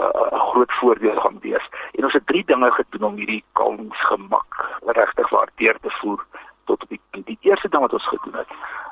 'n 0.00 0.02
uh, 0.02 0.40
groot 0.50 0.72
voordeel 0.80 1.20
gaan 1.20 1.38
wees. 1.40 1.66
En 1.92 2.04
ons 2.04 2.12
het 2.12 2.26
drie 2.26 2.44
dinge 2.44 2.70
gedoen 2.72 3.08
om 3.08 3.16
hierdie 3.16 3.44
kalwingsgemak 3.52 4.68
regtig 4.86 5.28
waardeer 5.28 5.76
te 5.80 5.90
voer 6.00 6.26
tot 6.64 6.82
op 6.82 6.88
die 6.88 7.00
die 7.24 7.38
eerste 7.40 7.68
ding 7.68 7.82
wat 7.82 7.92
ons 7.92 8.08
gedoen 8.08 8.34
het. 8.34 8.50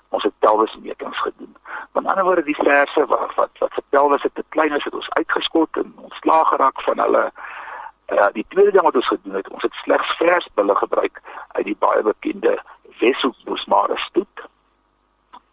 Ons 0.08 0.22
het 0.22 0.38
pelwismetings 0.38 1.20
gedoen. 1.20 1.56
Met 1.92 2.06
ander 2.06 2.24
woorde 2.24 2.42
die 2.42 2.62
verse 2.62 3.06
wat 3.06 3.34
wat 3.34 3.50
wat 3.58 3.72
se 3.74 3.82
pelwis 3.88 4.26
te 4.32 4.44
klein 4.48 4.72
is, 4.72 4.84
het 4.84 4.94
ons 4.94 5.10
uitgeskot 5.10 5.76
en 5.76 5.94
ontslaag 5.96 6.48
geraak 6.48 6.82
van 6.82 6.98
hulle 6.98 7.32
Ja, 7.32 7.57
uh, 8.12 8.28
die 8.32 8.44
tweede 8.48 8.70
ding 8.70 8.84
wat 8.84 8.94
ons 8.94 9.06
gedoen 9.06 9.34
het, 9.34 9.48
ons 9.48 9.62
het 9.62 9.72
slegs 9.82 10.16
versbulle 10.16 10.74
gebruik 10.76 11.20
uit 11.52 11.64
die 11.64 11.76
baie 11.78 12.02
bekende 12.02 12.58
Weshoekbosmare 12.98 13.96
stoet. 13.96 14.46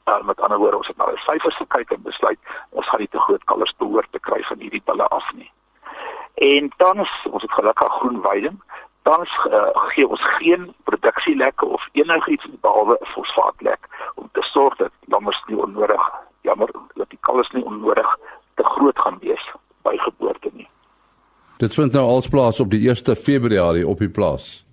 Uh, 0.05 0.21
met 0.21 0.39
ander 0.41 0.57
woorde, 0.57 0.77
ons 0.77 0.87
het 0.87 0.97
na 0.97 1.09
die 1.09 1.23
syfers 1.25 1.57
gekyk 1.57 1.91
en 1.91 2.01
besluit 2.01 2.39
ons 2.69 2.87
gaan 2.89 2.99
nie 2.99 3.11
te 3.11 3.19
groot 3.19 3.43
kalvers 3.43 3.75
behoort 3.77 4.11
te 4.11 4.19
kry 4.19 4.41
van 4.49 4.59
hierdie 4.59 4.83
bulle 4.85 5.07
af 5.07 5.31
nie. 5.33 5.51
En 6.35 6.71
dan 6.77 6.99
is 6.99 7.13
ons 7.31 7.41
het 7.41 7.51
gelukkig 7.51 7.93
groen 7.99 8.21
weiding. 8.21 8.61
Dan 9.07 9.21
is, 9.21 9.33
uh, 9.49 9.69
gee 9.93 10.07
ons 10.07 10.21
geen 10.37 10.73
produksielekke 10.83 11.65
of 11.65 11.87
enigiets 11.91 12.47
behalwe 12.61 12.97
fosfaatlek 13.13 13.87
om 14.15 14.29
te 14.31 14.41
sorg 14.41 14.75
dat 14.75 14.91
lammers 15.05 15.43
nie 15.47 15.57
onnodig 15.57 16.09
jammer 16.41 16.69
dat 16.93 17.09
die 17.09 17.21
kalvers 17.21 17.51
nie 17.51 17.63
onnodig 17.65 18.17
te 18.53 18.63
groot 18.63 18.99
gaan 18.99 19.17
wees 19.21 19.45
by 19.81 19.97
geboorte. 19.97 20.44
Dit 21.65 21.73
vind 21.73 21.91
nou 21.91 22.05
als 22.05 22.27
plaas 22.27 22.59
op 22.59 22.69
die 22.69 22.89
1 22.89 23.15
Februarie 23.15 23.87
op 23.87 23.97
die 23.97 24.09
plaas. 24.09 24.65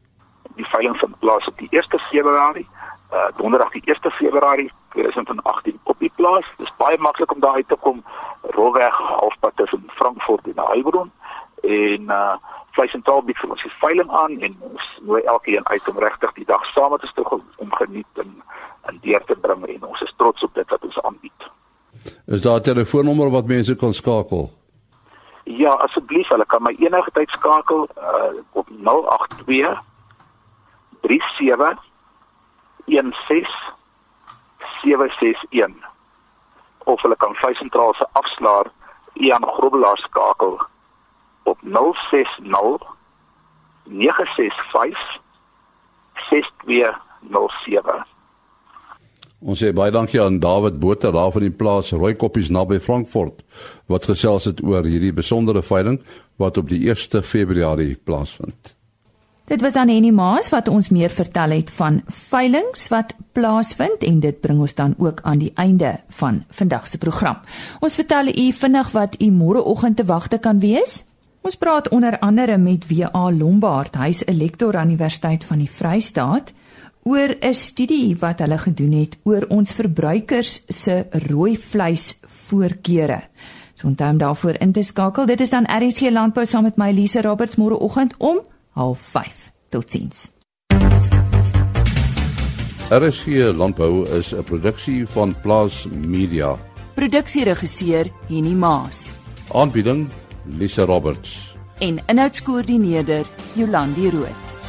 Die 0.57 0.65
veiling 0.65 0.97
vind 0.97 1.19
plaas 1.19 1.47
op 1.49 1.59
die 1.59 1.69
1 1.71 2.01
Februarie, 2.11 2.69
uh 3.13 3.29
donderdag 3.37 3.73
die 3.73 3.83
1 3.85 4.13
Februarie 4.13 4.73
2018 4.91 5.79
op 5.83 5.99
die 5.99 6.13
plaas. 6.17 6.45
Dit 6.57 6.67
is 6.67 6.77
baie 6.77 6.99
maklik 6.99 7.33
om 7.33 7.41
daar 7.41 7.55
uit 7.55 7.69
te 7.69 7.77
kom, 7.81 8.05
rolweg 8.43 8.95
halfpad 8.95 9.53
tussen 9.57 9.85
Frankfurt 9.87 10.45
en 10.45 10.63
Heilbronn 10.67 11.11
en 11.63 12.03
uh 12.03 12.37
vleis 12.77 12.93
en 12.93 13.03
taalbied 13.03 13.41
vir 13.41 13.57
ons 13.57 13.63
die 13.63 13.77
veiling 13.81 14.11
aan 14.11 14.41
en 14.41 14.57
ons 14.61 14.95
nooi 15.09 15.23
elkeen 15.23 15.69
uit 15.69 15.89
om 15.89 15.99
regtig 15.99 16.33
die 16.33 16.49
dag 16.55 16.65
saam 16.77 16.97
te 16.99 17.29
om 17.57 17.73
geniet 17.73 18.25
en 18.25 18.43
en 18.83 18.99
deur 19.01 19.25
te 19.25 19.37
bring 19.41 19.65
en 19.67 19.85
ons 19.85 20.01
is 20.01 20.15
trots 20.17 20.43
op 20.43 20.55
dit 20.55 20.69
wat 20.69 20.85
ons 20.85 21.01
aanbied. 21.01 21.53
Is 22.27 22.43
daar 22.43 22.61
'n 22.61 22.69
telefoonnommer 22.73 23.31
wat 23.31 23.47
mense 23.47 23.77
kan 23.77 23.95
skakel? 23.95 24.51
Ja, 25.45 25.75
asseblief, 25.75 26.29
hulle 26.29 26.45
kan 26.47 26.63
my 26.63 26.77
enige 26.79 27.11
tyd 27.13 27.31
skakel 27.31 27.89
uh, 27.99 28.35
op 28.53 28.69
082 28.69 29.79
37 31.03 31.79
16 32.87 33.47
761 34.83 35.75
of 36.79 37.01
hulle 37.03 37.17
kan 37.17 37.35
vlei 37.35 37.55
sentraal 37.55 37.95
se 37.95 38.07
afslaer 38.13 38.71
Ian 39.13 39.47
Grobbelaar 39.47 39.99
skakel 39.99 40.61
op 41.43 41.59
060 41.63 42.39
965 43.85 45.21
6207 46.31 48.05
Ons 49.43 49.59
sê 49.59 49.73
baie 49.75 49.91
dankie 49.91 50.21
aan 50.23 50.39
David 50.39 50.79
Botha 50.79 51.11
daar 51.11 51.33
van 51.35 51.43
die 51.43 51.51
plaas 51.51 51.91
Rooikoppies 51.91 52.51
naby 52.55 52.79
Frankfurt 52.81 53.43
wat 53.91 54.07
gesels 54.07 54.47
het 54.47 54.63
oor 54.63 54.87
hierdie 54.87 55.13
besondere 55.13 55.65
veiling 55.67 55.99
wat 56.39 56.61
op 56.63 56.71
die 56.71 56.85
1 56.87 57.25
Februarie 57.27 57.97
plaasvind. 57.99 58.77
Dit 59.51 59.61
was 59.61 59.75
dan 59.75 59.91
Henny 59.91 60.13
Maas 60.15 60.53
wat 60.55 60.69
ons 60.71 60.93
meer 60.95 61.11
vertel 61.11 61.57
het 61.57 61.71
van 61.75 62.01
veilings 62.07 62.87
wat 62.95 63.17
plaasvind 63.35 64.07
en 64.07 64.21
dit 64.23 64.39
bring 64.41 64.63
ons 64.63 64.75
dan 64.79 64.95
ook 64.99 65.21
aan 65.27 65.43
die 65.43 65.51
einde 65.59 65.97
van 66.09 66.45
vandag 66.49 66.87
se 66.89 66.99
program. 66.99 67.43
Ons 67.81 67.99
vertel 67.99 68.31
u 68.31 68.53
vinnig 68.53 68.95
wat 68.95 69.19
u 69.19 69.31
môreoggend 69.31 69.97
te 69.97 70.07
wagte 70.07 70.39
kan 70.39 70.63
wees. 70.63 71.03
Ons 71.43 71.59
praat 71.59 71.89
onder 71.91 72.19
andere 72.19 72.59
met 72.59 72.87
WA 72.87 73.31
Lombard, 73.35 73.97
hy's 73.97 74.23
'n 74.25 74.39
lektor 74.39 74.77
aan 74.77 74.89
die 74.89 74.97
Universiteit 74.97 75.45
van 75.45 75.59
die 75.59 75.71
Vrystaat 75.71 76.53
oor 77.03 77.37
'n 77.41 77.55
studie 77.55 78.17
wat 78.17 78.39
hulle 78.39 78.59
gedoen 78.59 78.93
het 78.93 79.19
oor 79.23 79.45
ons 79.49 79.73
verbruikers 79.73 80.63
se 80.69 81.07
rooi 81.11 81.57
vleis 81.57 82.19
voorkeure. 82.23 83.23
So 83.75 83.87
onthou 83.87 84.11
om 84.11 84.19
daarvoor 84.19 84.55
in 84.61 84.73
te 84.73 84.83
skakel. 84.83 85.27
Dit 85.27 85.41
is 85.41 85.51
dan 85.51 85.65
RC 85.65 86.11
Landbou 86.11 86.47
saam 86.47 86.63
met 86.63 86.77
my 86.77 86.91
Lise 86.91 87.21
Roberts 87.21 87.57
môreoggend 87.57 88.15
om 88.19 88.41
05:30. 88.75 89.51
Totsiens. 89.69 90.31
RC 92.91 93.53
Landbou 93.57 94.09
is 94.19 94.35
'n 94.35 94.43
produksie 94.43 95.07
van 95.07 95.35
Plaas 95.41 95.87
Media. 95.91 96.59
Produksieregisseur 96.95 98.11
Henny 98.29 98.53
Maas. 98.53 99.13
Aanbieding 99.53 100.09
Lise 100.45 100.85
Roberts. 100.85 101.57
En 101.79 101.99
inhoudskoördineerder 102.07 103.27
Jolandi 103.55 104.11
Root. 104.11 104.62